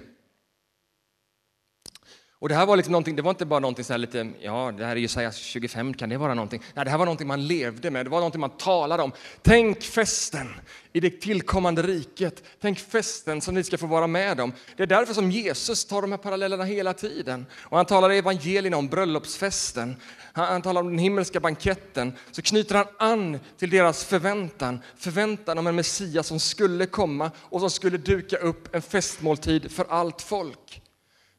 Och 2.41 2.49
det 2.49 2.55
här 2.55 2.67
var 2.67 2.77
liksom 2.77 2.93
någonting, 2.93 3.17
det 3.17 3.23
var 3.23 3.31
inte 3.31 3.47
bara 3.47 3.61
någonting 3.61 3.85
så 3.85 3.93
här 3.93 3.99
lite, 3.99 4.31
ja 4.41 4.73
det 4.79 4.85
här 4.85 4.93
är 4.93 5.01
Jesaja 5.01 5.33
25, 5.33 5.95
kan 5.95 6.09
det 6.09 6.17
vara 6.17 6.35
någonting? 6.35 6.63
Nej, 6.75 6.85
det 6.85 6.91
här 6.91 6.99
var 6.99 7.05
någonting 7.05 7.29
man 7.29 7.47
levde 7.47 7.91
med, 7.91 8.07
det 8.07 8.11
var 8.11 8.19
någonting 8.19 8.41
man 8.41 8.51
talade 8.51 9.03
om. 9.03 9.13
Tänk 9.43 9.83
festen 9.83 10.49
i 10.93 11.01
det 11.01 11.21
tillkommande 11.21 11.83
riket, 11.83 12.43
tänk 12.61 12.79
festen 12.79 13.41
som 13.41 13.55
ni 13.55 13.65
ska 13.65 13.79
få 13.79 13.87
vara 13.87 14.07
med 14.07 14.41
om. 14.41 14.53
Det 14.77 14.83
är 14.83 14.87
därför 14.87 15.15
som 15.15 15.31
Jesus 15.31 15.85
tar 15.85 16.03
de 16.03 16.11
här 16.11 16.19
parallellerna 16.19 16.65
hela 16.65 16.93
tiden. 16.93 17.47
Och 17.59 17.77
han 17.77 17.87
talar 17.87 18.13
i 18.13 18.19
evangelierna 18.19 18.77
om 18.77 18.89
bröllopsfesten, 18.89 19.97
han, 20.33 20.47
han 20.47 20.63
talar 20.63 20.81
om 20.81 20.89
den 20.89 20.99
himmelska 20.99 21.41
banketten, 21.41 22.13
så 22.31 22.43
knyter 22.43 22.75
han 22.75 22.87
an 22.99 23.41
till 23.59 23.71
deras 23.71 24.05
förväntan, 24.05 24.81
förväntan 24.97 25.59
om 25.59 25.67
en 25.67 25.77
Messias 25.77 26.27
som 26.27 26.41
skulle 26.41 26.87
komma 26.87 27.31
och 27.39 27.61
som 27.61 27.71
skulle 27.71 27.99
duka 27.99 28.37
upp 28.37 28.75
en 28.75 28.83
festmåltid 28.83 29.71
för 29.71 29.87
allt 29.89 30.23
folk. 30.23 30.80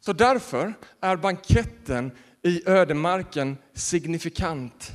Så 0.01 0.13
därför 0.13 0.73
är 1.01 1.15
banketten 1.15 2.11
i 2.43 2.69
ödemarken 2.69 3.57
signifikant. 3.73 4.91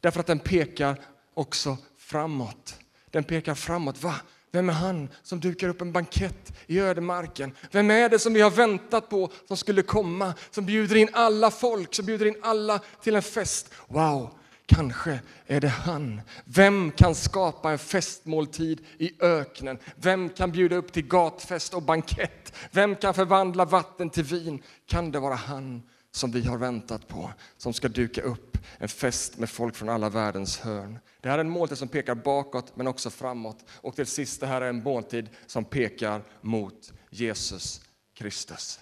Därför 0.00 0.20
att 0.20 0.26
den 0.26 0.38
pekar 0.38 1.00
också 1.34 1.76
framåt. 1.98 2.78
Den 3.10 3.24
pekar 3.24 3.54
framåt. 3.54 4.02
Va? 4.02 4.14
Vem 4.52 4.68
är 4.68 4.72
han 4.72 5.08
som 5.22 5.40
dukar 5.40 5.68
upp 5.68 5.80
en 5.80 5.92
bankett 5.92 6.52
i 6.66 6.80
ödemarken? 6.80 7.52
Vem 7.70 7.90
är 7.90 8.08
det 8.08 8.18
som 8.18 8.34
vi 8.34 8.40
har 8.40 8.50
väntat 8.50 9.08
på 9.08 9.30
som 9.48 9.56
skulle 9.56 9.82
komma? 9.82 10.34
Som 10.50 10.66
bjuder 10.66 10.96
in 10.96 11.08
alla 11.12 11.50
folk, 11.50 11.94
som 11.94 12.06
bjuder 12.06 12.26
in 12.26 12.36
alla 12.42 12.80
till 13.02 13.14
en 13.14 13.22
fest. 13.22 13.74
Wow, 13.88 14.30
Kanske 14.70 15.20
är 15.46 15.60
det 15.60 15.68
han. 15.68 16.20
Vem 16.44 16.90
kan 16.90 17.14
skapa 17.14 17.72
en 17.72 17.78
festmåltid 17.78 18.86
i 18.98 19.22
öknen? 19.24 19.78
Vem 19.96 20.28
kan 20.28 20.52
bjuda 20.52 20.76
upp 20.76 20.92
till 20.92 21.06
gatfest 21.06 21.74
och 21.74 21.82
bankett? 21.82 22.52
Vem 22.70 22.96
kan 22.96 23.14
förvandla 23.14 23.64
vatten 23.64 24.10
till 24.10 24.24
vin? 24.24 24.62
Kan 24.86 25.10
det 25.10 25.20
vara 25.20 25.34
han 25.34 25.82
som 26.10 26.30
vi 26.30 26.42
har 26.46 26.58
väntat 26.58 27.08
på, 27.08 27.32
som 27.56 27.72
ska 27.72 27.88
duka 27.88 28.22
upp 28.22 28.58
en 28.78 28.88
fest 28.88 29.38
med 29.38 29.50
folk 29.50 29.76
från 29.76 29.88
alla 29.88 30.08
världens 30.08 30.58
hörn. 30.58 30.98
Det 31.20 31.28
här 31.28 31.38
är 31.38 31.40
en 31.40 31.50
måltid 31.50 31.78
som 31.78 31.88
pekar 31.88 32.14
bakåt 32.14 32.76
men 32.76 32.86
också 32.86 33.10
framåt. 33.10 33.64
Och 33.70 33.96
till 33.96 34.06
sist, 34.06 34.40
det 34.40 34.46
här 34.46 34.60
är 34.60 34.68
en 34.68 34.82
måltid 34.82 35.28
som 35.46 35.64
pekar 35.64 36.22
mot 36.40 36.92
Jesus 37.10 37.80
Kristus. 38.14 38.80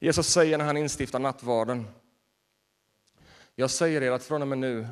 Jesus 0.00 0.28
säger 0.28 0.58
när 0.58 0.64
han 0.64 0.76
instiftar 0.76 1.18
nattvarden 1.18 1.86
jag 3.60 3.70
säger 3.70 4.02
er 4.02 4.10
att 4.10 4.24
från 4.24 4.42
och 4.42 4.48
med 4.48 4.58
nu 4.58 4.88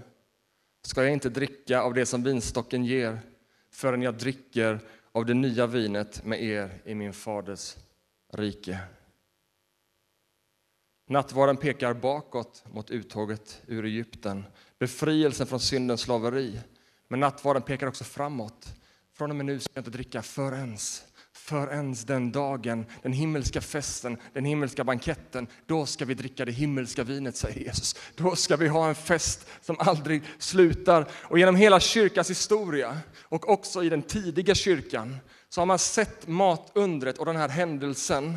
ska 0.82 1.02
jag 1.02 1.12
inte 1.12 1.28
dricka 1.28 1.80
av 1.80 1.94
det 1.94 2.06
som 2.06 2.22
vinstocken 2.22 2.84
ger 2.84 3.20
förrän 3.70 4.02
jag 4.02 4.18
dricker 4.18 4.80
av 5.12 5.26
det 5.26 5.34
nya 5.34 5.66
vinet 5.66 6.24
med 6.24 6.42
er 6.42 6.82
i 6.84 6.94
min 6.94 7.12
faders 7.12 7.76
rike. 8.32 8.78
Nattvarden 11.08 11.56
pekar 11.56 11.94
bakåt 11.94 12.64
mot 12.72 12.90
uttåget 12.90 13.62
ur 13.66 13.84
Egypten, 13.84 14.44
befrielsen 14.78 15.46
från 15.46 15.60
syndens 15.60 16.00
slaveri. 16.00 16.60
Men 17.08 17.20
nattvarden 17.20 17.62
pekar 17.62 17.86
också 17.86 18.04
framåt. 18.04 18.74
Från 19.12 19.30
och 19.30 19.36
med 19.36 19.46
nu 19.46 19.60
ska 19.60 19.70
jag 19.74 19.80
inte 19.80 19.90
dricka 19.90 20.22
förrän 20.22 20.76
förrän 21.36 21.94
den 22.06 22.32
dagen, 22.32 22.86
den 23.02 23.12
himmelska 23.12 23.60
festen, 23.60 24.16
den 24.32 24.44
himmelska 24.44 24.84
banketten, 24.84 25.46
då 25.66 25.86
ska 25.86 26.04
vi 26.04 26.14
dricka 26.14 26.44
det 26.44 26.52
himmelska 26.52 27.04
vinet, 27.04 27.36
säger 27.36 27.60
Jesus. 27.60 27.96
Då 28.14 28.36
ska 28.36 28.56
vi 28.56 28.68
ha 28.68 28.88
en 28.88 28.94
fest 28.94 29.46
som 29.60 29.76
aldrig 29.78 30.22
slutar. 30.38 31.08
Och 31.12 31.38
genom 31.38 31.56
hela 31.56 31.80
kyrkans 31.80 32.30
historia 32.30 32.98
och 33.22 33.48
också 33.48 33.84
i 33.84 33.88
den 33.88 34.02
tidiga 34.02 34.54
kyrkan 34.54 35.16
så 35.48 35.60
har 35.60 35.66
man 35.66 35.78
sett 35.78 36.26
matundret 36.26 37.18
och 37.18 37.26
den 37.26 37.36
här 37.36 37.48
händelsen 37.48 38.36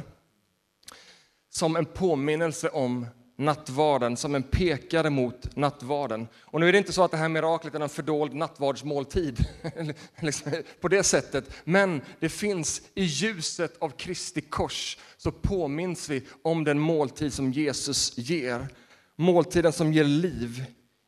som 1.50 1.76
en 1.76 1.86
påminnelse 1.86 2.70
om 2.70 3.06
nattvarden, 3.39 4.17
som 4.17 4.36
en 4.36 4.43
pekare 4.43 5.10
mot 5.10 5.56
nattvarden. 5.56 6.28
Och 6.41 6.60
nu 6.60 6.67
är 6.67 6.71
det 6.71 6.78
inte 6.78 6.93
så 6.93 7.04
att 7.04 7.12
det 7.12 7.17
här 7.17 7.30
miraklet 7.30 7.75
är 7.75 7.80
en 7.80 7.89
fördold 7.89 8.34
nattvardsmåltid 8.34 9.45
liksom, 10.19 10.52
på 10.82 10.88
det 10.88 11.04
sättet, 11.04 11.52
men 11.63 12.02
det 12.19 12.30
finns 12.30 12.82
i 12.95 13.04
ljuset 13.04 13.78
av 13.82 13.89
Kristi 13.89 14.41
kors 14.41 14.97
så 15.17 15.32
påminns 15.32 16.10
vi 16.10 16.23
om 16.41 16.63
den 16.63 16.80
måltid 16.80 17.34
som 17.34 17.52
Jesus 17.52 18.17
ger. 18.17 18.67
Måltiden 19.15 19.73
som 19.73 19.93
ger 19.93 20.04
liv, 20.04 20.65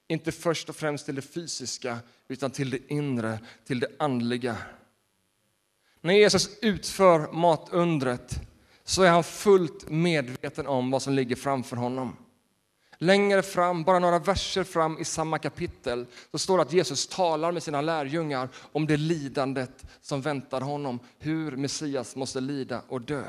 inte 0.07 0.31
först 0.31 0.69
och 0.69 0.75
främst 0.75 1.05
till 1.05 1.15
det 1.15 1.21
fysiska 1.21 1.97
utan 2.27 2.51
till 2.51 2.69
det 2.69 2.91
inre, 2.91 3.39
till 3.67 3.79
det 3.79 3.87
andliga. 3.99 4.57
När 6.01 6.13
Jesus 6.13 6.49
utför 6.61 7.31
matundret 7.31 8.41
så 8.83 9.03
är 9.03 9.09
han 9.09 9.23
fullt 9.23 9.89
medveten 9.89 10.67
om 10.67 10.91
vad 10.91 11.01
som 11.01 11.13
ligger 11.13 11.35
framför 11.35 11.75
honom. 11.75 12.15
Längre 13.03 13.41
fram, 13.41 13.83
bara 13.83 13.99
några 13.99 14.19
verser 14.19 14.63
fram 14.63 14.97
i 14.97 15.05
samma 15.05 15.39
kapitel, 15.39 16.05
så 16.31 16.39
står 16.39 16.57
det 16.57 16.61
att 16.61 16.73
Jesus 16.73 17.07
talar 17.07 17.51
med 17.51 17.63
sina 17.63 17.81
lärjungar 17.81 18.49
om 18.71 18.87
det 18.87 18.97
lidandet 18.97 19.85
som 20.01 20.21
väntar 20.21 20.61
honom, 20.61 20.99
hur 21.19 21.55
Messias 21.55 22.15
måste 22.15 22.39
lida 22.39 22.81
och 22.87 23.01
dö. 23.01 23.23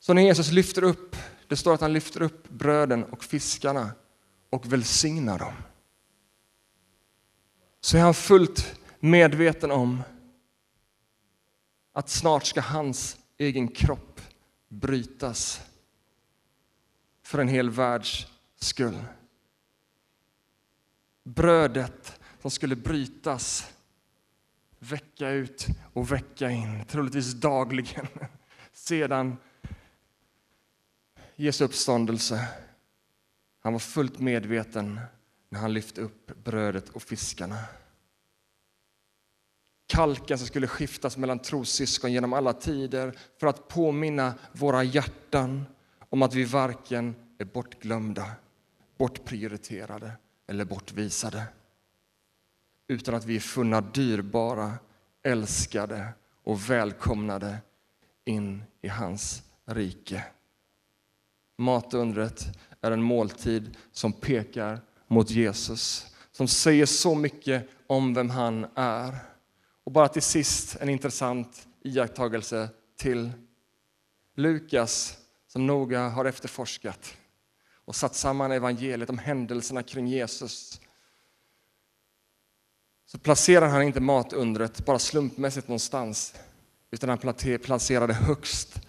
Så 0.00 0.14
när 0.14 0.22
Jesus 0.22 0.50
lyfter 0.50 0.84
upp, 0.84 1.16
det 1.48 1.56
står 1.56 1.74
att 1.74 1.80
han 1.80 1.92
lyfter 1.92 2.22
upp 2.22 2.48
bröden 2.48 3.04
och 3.04 3.24
fiskarna 3.24 3.90
och 4.50 4.72
välsignar 4.72 5.38
dem, 5.38 5.54
så 7.80 7.96
är 7.96 8.00
han 8.00 8.14
fullt 8.14 8.80
medveten 9.00 9.70
om 9.70 10.02
att 11.92 12.08
snart 12.08 12.46
ska 12.46 12.60
hans 12.60 13.16
egen 13.38 13.68
kropp 13.68 14.11
brytas 14.72 15.62
för 17.22 17.38
en 17.38 17.48
hel 17.48 17.70
världs 17.70 18.26
skull. 18.56 19.04
Brödet 21.24 22.20
som 22.40 22.50
skulle 22.50 22.76
brytas 22.76 23.72
vecka 24.78 25.30
ut 25.30 25.66
och 25.92 26.12
vecka 26.12 26.50
in, 26.50 26.84
troligtvis 26.84 27.32
dagligen, 27.32 28.06
sedan 28.72 29.36
Jesu 31.36 31.64
uppståndelse. 31.64 32.48
Han 33.60 33.72
var 33.72 33.80
fullt 33.80 34.18
medveten 34.18 35.00
när 35.48 35.60
han 35.60 35.72
lyfte 35.72 36.00
upp 36.00 36.44
brödet 36.44 36.88
och 36.88 37.02
fiskarna 37.02 37.58
kalken 39.92 40.38
som 40.38 40.46
skulle 40.46 40.66
skiftas 40.66 41.16
mellan 41.16 41.38
trossyskon 41.38 42.12
genom 42.12 42.32
alla 42.32 42.52
tider 42.52 43.18
för 43.40 43.46
att 43.46 43.68
påminna 43.68 44.34
våra 44.52 44.84
hjärtan 44.84 45.64
om 46.08 46.22
att 46.22 46.34
vi 46.34 46.44
varken 46.44 47.14
är 47.38 47.44
bortglömda, 47.44 48.30
bortprioriterade 48.98 50.12
eller 50.48 50.64
bortvisade 50.64 51.42
utan 52.88 53.14
att 53.14 53.24
vi 53.24 53.36
är 53.36 53.40
funna 53.40 53.80
dyrbara, 53.80 54.72
älskade 55.22 56.08
och 56.44 56.70
välkomnade 56.70 57.56
in 58.24 58.62
i 58.82 58.88
hans 58.88 59.42
rike. 59.64 60.24
Matundret 61.58 62.58
är 62.80 62.90
en 62.90 63.02
måltid 63.02 63.76
som 63.92 64.12
pekar 64.12 64.80
mot 65.06 65.30
Jesus, 65.30 66.06
som 66.30 66.48
säger 66.48 66.86
så 66.86 67.14
mycket 67.14 67.68
om 67.86 68.14
vem 68.14 68.30
han 68.30 68.66
är. 68.74 69.31
Och 69.84 69.92
bara 69.92 70.08
till 70.08 70.22
sist 70.22 70.76
en 70.80 70.88
intressant 70.88 71.68
iakttagelse 71.82 72.68
till 72.96 73.32
Lukas 74.36 75.18
som 75.46 75.66
noga 75.66 76.08
har 76.08 76.24
efterforskat 76.24 77.16
och 77.84 77.96
satt 77.96 78.14
samman 78.14 78.52
evangeliet 78.52 79.10
om 79.10 79.18
händelserna 79.18 79.82
kring 79.82 80.06
Jesus. 80.06 80.80
Så 83.06 83.18
placerar 83.18 83.68
han 83.68 83.82
inte 83.82 84.00
matundret 84.00 84.84
bara 84.84 84.98
slumpmässigt 84.98 85.68
någonstans 85.68 86.34
utan 86.90 87.08
han 87.08 87.18
placerar 87.58 88.06
det 88.06 88.14
högst 88.14 88.80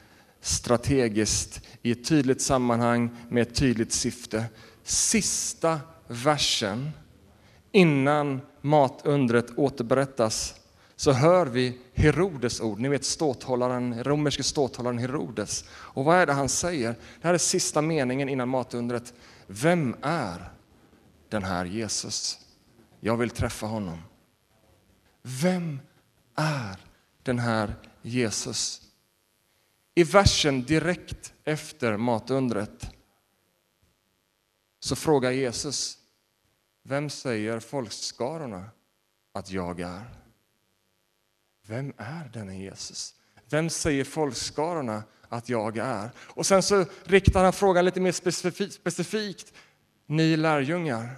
strategiskt 0.42 1.62
i 1.82 1.92
ett 1.92 2.06
tydligt 2.06 2.42
sammanhang 2.42 3.10
med 3.30 3.42
ett 3.42 3.56
tydligt 3.56 3.94
syfte. 3.94 4.46
Sista 4.84 5.80
versen 6.08 6.92
innan 7.72 8.42
matundret 8.62 9.58
återberättas 9.58 10.56
så 11.04 11.12
hör 11.12 11.46
vi 11.46 11.80
Herodes 11.94 12.62
ord, 12.62 12.80
ni 12.80 12.90
vet 12.90 13.06
ståthållaren, 13.06 14.04
romerske 14.04 14.44
ståthållaren 14.44 14.98
Herodes. 14.98 15.66
Och 15.70 16.06
vad 16.06 16.18
är 16.18 16.26
det 16.26 16.34
han 16.34 16.50
säger? 16.50 16.90
Det 17.22 17.28
här 17.28 17.34
är 17.34 17.38
sista 17.38 17.82
meningen 17.82 18.30
innan 18.30 18.50
matundret. 18.50 19.14
Vem 19.48 19.96
är 20.02 20.52
den 21.30 21.44
här 21.44 21.66
Jesus? 21.66 22.40
Jag 23.00 23.18
vill 23.18 23.30
träffa 23.30 23.66
honom. 23.66 24.02
Vem 25.22 25.80
är 26.36 26.80
den 27.24 27.40
här 27.40 27.76
Jesus? 28.02 28.82
I 29.96 30.04
versen 30.04 30.64
direkt 30.64 31.34
efter 31.44 31.98
matundret 31.98 32.90
så 34.80 34.96
frågar 34.96 35.32
Jesus, 35.32 35.98
vem 36.84 37.10
säger 37.10 37.60
folkskarorna 37.60 38.70
att 39.34 39.52
jag 39.52 39.80
är? 39.80 40.23
Vem 41.68 41.94
är 41.98 42.30
denne 42.34 42.58
Jesus? 42.58 43.16
Vem 43.50 43.70
säger 43.70 44.04
folkskarorna 44.04 45.04
att 45.30 45.50
jag 45.50 45.78
är? 45.78 46.10
Och 46.18 46.46
sen 46.46 46.64
så 46.64 46.86
riktar 47.04 47.44
han 47.44 47.54
frågan 47.54 47.86
lite 47.86 48.00
mer 48.00 48.12
specifikt. 48.68 49.54
Ni 50.06 50.38
lärjungar, 50.38 51.16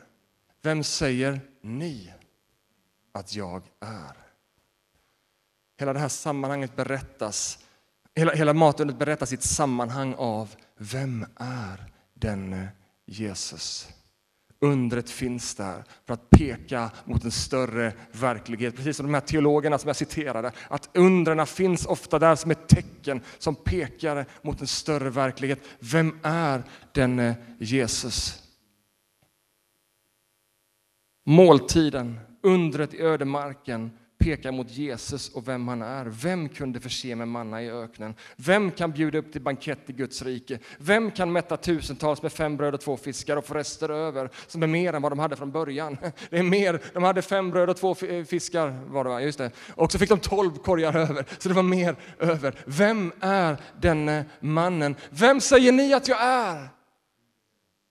vem 0.61 0.83
säger 0.83 1.41
ni 1.61 2.13
att 3.11 3.35
jag 3.35 3.63
är? 3.79 4.17
Hela 5.79 5.93
det 5.93 5.99
här 5.99 6.09
sammanhanget 6.09 6.75
berättas, 6.75 7.59
hela, 8.15 8.33
hela 8.33 8.53
matundet 8.53 8.99
berättas 8.99 9.31
i 9.31 9.35
ett 9.35 9.43
sammanhang 9.43 10.13
av 10.17 10.55
vem 10.77 11.25
är 11.35 11.91
denne 12.13 12.67
Jesus? 13.05 13.89
Undret 14.59 15.09
finns 15.09 15.55
där 15.55 15.83
för 16.05 16.13
att 16.13 16.29
peka 16.29 16.91
mot 17.05 17.23
en 17.23 17.31
större 17.31 17.93
verklighet. 18.11 18.75
Precis 18.75 18.97
som 18.97 19.05
de 19.05 19.13
här 19.13 19.21
teologerna 19.21 19.77
som 19.77 19.87
jag 19.87 19.95
citerade. 19.95 20.51
Att 20.67 20.89
undren 20.93 21.47
finns 21.47 21.85
ofta 21.85 22.19
där 22.19 22.35
som 22.35 22.51
ett 22.51 22.67
tecken 22.67 23.21
som 23.37 23.55
pekar 23.55 24.25
mot 24.41 24.61
en 24.61 24.67
större 24.67 25.09
verklighet. 25.09 25.59
Vem 25.79 26.19
är 26.23 26.63
denne 26.91 27.35
Jesus? 27.59 28.41
Måltiden, 31.25 32.19
undret 32.41 32.93
i 32.93 33.01
ödemarken 33.01 33.91
pekar 34.25 34.51
mot 34.51 34.71
Jesus 34.71 35.29
och 35.29 35.47
vem 35.47 35.67
han 35.67 35.81
är. 35.81 36.05
Vem 36.05 36.49
kunde 36.49 36.79
förse 36.79 37.15
med 37.15 37.27
manna 37.27 37.63
i 37.63 37.71
öknen? 37.71 38.15
Vem 38.35 38.71
kan 38.71 38.91
bjuda 38.91 39.17
upp 39.17 39.31
till 39.31 39.41
bankett 39.41 39.89
i 39.89 39.93
Guds 39.93 40.21
rike? 40.21 40.59
Vem 40.77 41.11
kan 41.11 41.31
mätta 41.31 41.57
tusentals 41.57 42.21
med 42.21 42.31
fem 42.31 42.57
bröd 42.57 42.73
och 42.73 42.81
två 42.81 42.97
fiskar 42.97 43.37
och 43.37 43.45
få 43.45 43.53
rester 43.53 43.89
över 43.89 44.29
som 44.47 44.63
är 44.63 44.67
mer 44.67 44.93
än 44.93 45.01
vad 45.01 45.11
de 45.11 45.19
hade 45.19 45.35
från 45.35 45.51
början? 45.51 45.97
Det 46.29 46.37
är 46.37 46.43
mer, 46.43 46.81
de 46.93 47.03
hade 47.03 47.21
fem 47.21 47.51
bröd 47.51 47.69
och 47.69 47.77
två 47.77 47.95
eh, 48.05 48.25
fiskar 48.25 48.69
var 48.87 49.03
det 49.03 49.09
va? 49.09 49.21
Just 49.21 49.37
det. 49.37 49.51
Och 49.75 49.91
så 49.91 49.99
fick 49.99 50.09
de 50.09 50.19
tolv 50.19 50.57
korgar 50.57 50.95
över, 50.95 51.25
så 51.37 51.49
det 51.49 51.55
var 51.55 51.63
mer 51.63 51.95
över. 52.19 52.55
Vem 52.65 53.11
är 53.19 53.57
denne 53.81 54.25
mannen? 54.39 54.95
Vem 55.09 55.41
säger 55.41 55.71
ni 55.71 55.93
att 55.93 56.07
jag 56.07 56.21
är? 56.21 56.69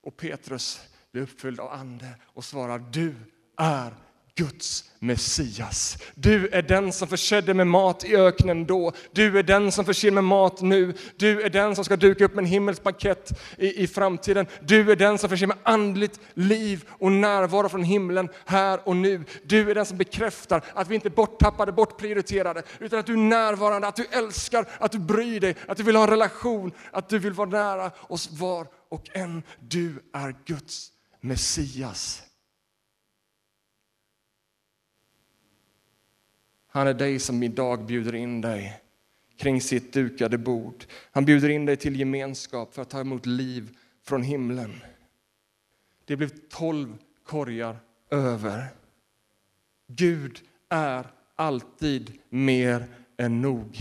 Och 0.03 0.17
Petrus 0.17 0.81
blir 1.13 1.23
uppfylld 1.23 1.61
av 1.61 1.73
ande 1.73 2.09
och 2.25 2.45
svarar, 2.45 2.79
du 2.79 3.15
är 3.59 4.04
Guds 4.37 4.85
Messias. 4.99 5.99
Du 6.15 6.49
är 6.49 6.63
den 6.63 6.93
som 6.93 7.09
försedde 7.09 7.55
med 7.55 7.67
mat 7.67 8.05
i 8.05 8.17
öknen 8.17 8.67
då. 8.67 8.93
Du 9.13 9.39
är 9.39 9.43
den 9.43 9.73
som 9.73 9.85
förser 9.85 10.11
med 10.11 10.25
mat 10.25 10.61
nu. 10.61 10.95
Du 11.17 11.43
är 11.43 11.51
den 11.51 11.75
som 11.75 11.85
ska 11.85 11.97
duka 11.97 12.25
upp 12.25 12.35
med 12.35 12.43
en 12.43 12.51
himmelsk 12.51 12.83
paket 12.83 13.41
i, 13.59 13.83
i 13.83 13.87
framtiden. 13.87 14.47
Du 14.63 14.93
är 14.93 14.97
den 14.97 15.19
som 15.19 15.29
förser 15.29 15.47
med 15.47 15.57
andligt 15.63 16.21
liv 16.35 16.85
och 16.89 17.13
närvaro 17.13 17.69
från 17.69 17.83
himlen 17.85 18.29
här 18.45 18.89
och 18.89 18.97
nu. 18.97 19.25
Du 19.45 19.71
är 19.71 19.75
den 19.75 19.87
som 19.87 19.99
bekräftar 19.99 20.65
att 20.75 20.89
vi 20.89 20.95
inte 20.95 21.09
är 21.09 21.11
borttappade, 21.11 21.73
bortprioriterade, 21.73 22.63
utan 22.79 22.99
att 22.99 23.07
du 23.07 23.13
är 23.13 23.17
närvarande, 23.17 23.89
att 23.89 23.97
du 23.97 24.07
älskar, 24.11 24.69
att 24.79 24.93
du 24.93 24.99
bryr 24.99 25.41
dig, 25.41 25.57
att 25.69 25.77
du 25.77 25.83
vill 25.83 25.97
ha 25.97 26.03
en 26.05 26.11
relation, 26.11 26.73
att 26.91 27.09
du 27.09 27.19
vill 27.19 27.33
vara 27.33 27.49
nära 27.49 27.91
oss 28.09 28.31
var 28.33 28.67
och 28.89 29.09
en. 29.13 29.43
Du 29.61 30.03
är 30.13 30.37
Guds 30.47 30.91
Messias. 31.21 32.23
Han 36.75 36.87
är 36.87 36.95
dig 36.95 37.19
som 37.19 37.43
idag 37.43 37.87
bjuder 37.87 38.15
in 38.15 38.41
dig 38.41 38.81
kring 39.37 39.61
sitt 39.61 39.93
dukade 39.93 40.39
bord. 40.39 40.85
Han 41.13 41.25
bjuder 41.25 41.49
in 41.49 41.67
dig 41.67 41.77
till 41.77 41.97
gemenskap 42.01 42.75
för 42.75 42.83
att 42.83 42.91
ta 42.91 43.01
emot 43.01 43.27
liv 43.27 43.77
från 44.03 44.23
himlen. 44.23 44.81
Det 46.05 46.17
blev 46.17 46.31
tolv 46.49 46.99
korgar 47.27 47.77
över. 48.11 48.67
Gud 49.87 50.41
är 50.69 51.07
alltid 51.35 52.19
mer 52.29 52.87
än 53.17 53.41
nog. 53.41 53.79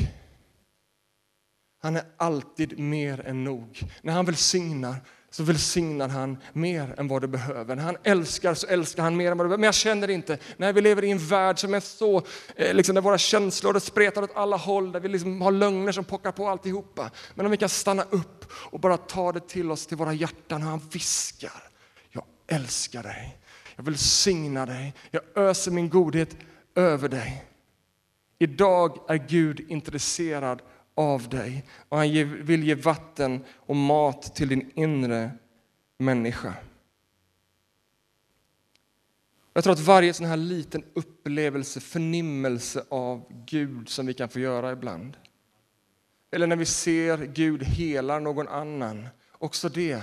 Han 1.82 1.96
är 1.96 2.06
alltid 2.18 2.80
mer 2.80 3.20
än 3.28 3.44
nog. 3.44 3.82
När 4.02 4.14
han 4.14 4.26
välsignar 4.26 4.96
så 5.34 5.44
välsignar 5.44 6.10
han 6.10 6.38
mer 6.54 6.96
än 6.98 7.08
vad 7.08 7.22
du 7.22 7.28
behöver. 7.28 7.76
När 7.76 7.84
han 7.84 7.98
älskar 8.04 8.54
så 8.54 8.68
älskar 8.68 9.04
han 9.04 9.18
mer 9.18 9.32
än 9.32 9.38
vad 9.38 9.46
du 9.46 9.50
behöver. 9.50 9.62
Men 9.62 9.66
jag 9.66 9.74
känner 9.74 10.10
inte, 10.10 10.38
när 10.58 10.74
vi 10.74 10.82
lever 10.82 11.04
i 11.04 11.12
en 11.12 11.28
värld 11.28 11.60
som 11.60 11.74
är 11.74 11.80
så, 11.80 12.24
eh, 12.56 12.74
liksom, 12.74 12.96
där 12.96 13.02
våra 13.02 13.18
känslor 13.18 13.80
spretar 13.80 14.22
åt 14.22 14.36
alla 14.36 14.58
håll, 14.58 14.92
där 14.92 15.00
vi 15.00 15.08
liksom 15.08 15.42
har 15.42 15.52
lögner 15.52 15.92
som 15.92 16.04
pockar 16.04 16.32
på 16.32 16.48
alltihopa. 16.48 17.12
Men 17.36 17.46
om 17.46 17.52
vi 17.52 17.58
kan 17.58 17.70
stanna 17.70 18.04
upp 18.04 18.46
och 18.54 18.80
bara 18.80 18.98
ta 18.98 19.32
det 19.32 19.48
till 19.48 19.72
oss, 19.72 19.88
till 19.88 19.98
våra 19.98 20.14
hjärtan, 20.14 20.64
och 20.64 20.70
han 20.70 20.82
viskar. 20.92 21.70
Jag 22.12 22.24
älskar 22.48 23.04
dig, 23.04 23.38
jag 23.76 23.84
välsignar 23.84 24.68
dig, 24.68 24.94
jag 25.12 25.22
öser 25.36 25.72
min 25.72 25.90
godhet 25.90 26.38
över 26.76 27.10
dig. 27.10 27.46
Idag 28.40 29.06
är 29.08 29.18
Gud 29.18 29.66
intresserad 29.70 30.62
av 30.96 31.30
dig 31.30 31.66
och 31.90 31.98
han 31.98 32.10
vill 32.44 32.64
ge 32.64 32.76
vatten 32.76 33.46
och 33.56 33.76
mat 33.76 34.36
till 34.36 34.48
din 34.48 34.72
inre 34.76 35.32
människa. 35.98 36.54
Jag 39.54 39.64
tror 39.64 39.74
att 39.74 39.80
varje 39.80 40.14
sån 40.14 40.26
här 40.26 40.38
liten 40.38 40.84
upplevelse, 40.94 41.80
förnimmelse 41.80 42.86
av 42.90 43.26
Gud 43.46 43.90
som 43.90 44.06
vi 44.06 44.14
kan 44.14 44.30
få 44.30 44.40
göra 44.40 44.72
ibland, 44.72 45.18
eller 46.32 46.48
när 46.48 46.56
vi 46.56 46.66
ser 46.66 47.18
Gud 47.18 47.64
hela 47.64 48.20
någon 48.20 48.48
annan, 48.48 49.08
också 49.32 49.70
det 49.70 50.02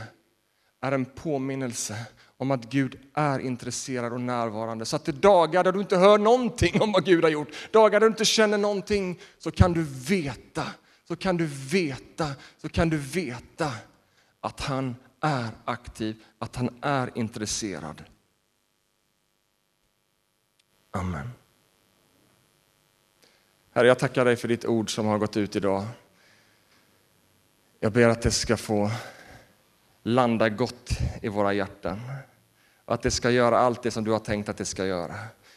är 0.80 0.92
en 0.92 1.04
påminnelse 1.04 2.06
om 2.40 2.50
att 2.50 2.64
Gud 2.64 2.98
är 3.14 3.38
intresserad 3.38 4.12
och 4.12 4.20
närvarande. 4.20 4.84
Så 4.84 4.96
att 4.96 5.04
det 5.04 5.12
dagar 5.12 5.64
där 5.64 5.72
du 5.72 5.80
inte 5.80 5.96
hör 5.96 6.18
någonting 6.18 6.80
om 6.80 6.92
vad 6.92 7.04
Gud 7.04 7.24
har 7.24 7.30
gjort, 7.30 7.48
dagar 7.72 8.00
där 8.00 8.06
du 8.06 8.12
inte 8.12 8.24
känner 8.24 8.58
någonting, 8.58 9.20
så 9.38 9.50
kan 9.50 9.72
du 9.72 9.82
veta, 10.08 10.66
så 11.08 11.16
kan 11.16 11.36
du 11.36 11.46
veta, 11.46 12.28
så 12.58 12.68
kan 12.68 12.90
du 12.90 12.96
veta 12.96 13.72
att 14.40 14.60
han 14.60 14.96
är 15.20 15.48
aktiv, 15.64 16.22
att 16.38 16.56
han 16.56 16.78
är 16.80 17.10
intresserad. 17.14 18.04
Amen. 20.90 21.30
Herre, 23.72 23.86
jag 23.86 23.98
tackar 23.98 24.24
dig 24.24 24.36
för 24.36 24.48
ditt 24.48 24.64
ord 24.64 24.94
som 24.94 25.06
har 25.06 25.18
gått 25.18 25.36
ut 25.36 25.56
idag. 25.56 25.86
Jag 27.80 27.92
ber 27.92 28.08
att 28.08 28.22
det 28.22 28.30
ska 28.30 28.56
få 28.56 28.90
landa 30.02 30.48
gott 30.48 30.90
i 31.22 31.28
våra 31.28 31.52
hjärtan. 31.52 32.00
Att 32.90 33.02
det 33.02 33.10
ska 33.10 33.30
göra 33.30 33.58
allt 33.58 33.82
det 33.82 33.90
som 33.90 34.04
du 34.04 34.10
har 34.10 34.18
tänkt 34.18 34.48
att 34.48 34.56
det 34.56 34.64
ska 34.64 34.86
göra. 34.86 35.14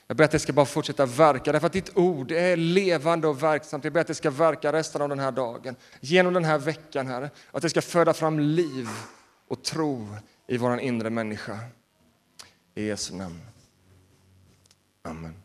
Jag 0.07 0.17
ber 0.17 0.23
att 0.23 0.31
det 0.31 0.39
ska 0.39 0.53
bara 0.53 0.65
fortsätta 0.65 1.05
verka, 1.05 1.51
därför 1.51 1.67
att 1.67 1.73
ditt 1.73 1.97
ord 1.97 2.31
är 2.31 2.57
levande 2.57 3.27
och 3.27 3.43
verksamt. 3.43 3.83
Jag 3.83 3.93
ber 3.93 4.01
att 4.01 4.07
det 4.07 4.15
ska 4.15 4.29
verka 4.29 4.73
resten 4.73 5.01
av 5.01 5.09
den 5.09 5.19
här 5.19 5.31
dagen, 5.31 5.75
genom 5.99 6.33
den 6.33 6.43
här 6.43 6.57
veckan, 6.57 7.07
Herre. 7.07 7.29
Att 7.51 7.61
det 7.61 7.69
ska 7.69 7.81
föda 7.81 8.13
fram 8.13 8.39
liv 8.39 8.89
och 9.47 9.63
tro 9.63 10.07
i 10.47 10.57
vår 10.57 10.79
inre 10.79 11.09
människa. 11.09 11.59
I 12.75 12.87
Jesu 12.87 13.15
namn. 13.15 13.41
Amen. 15.01 15.42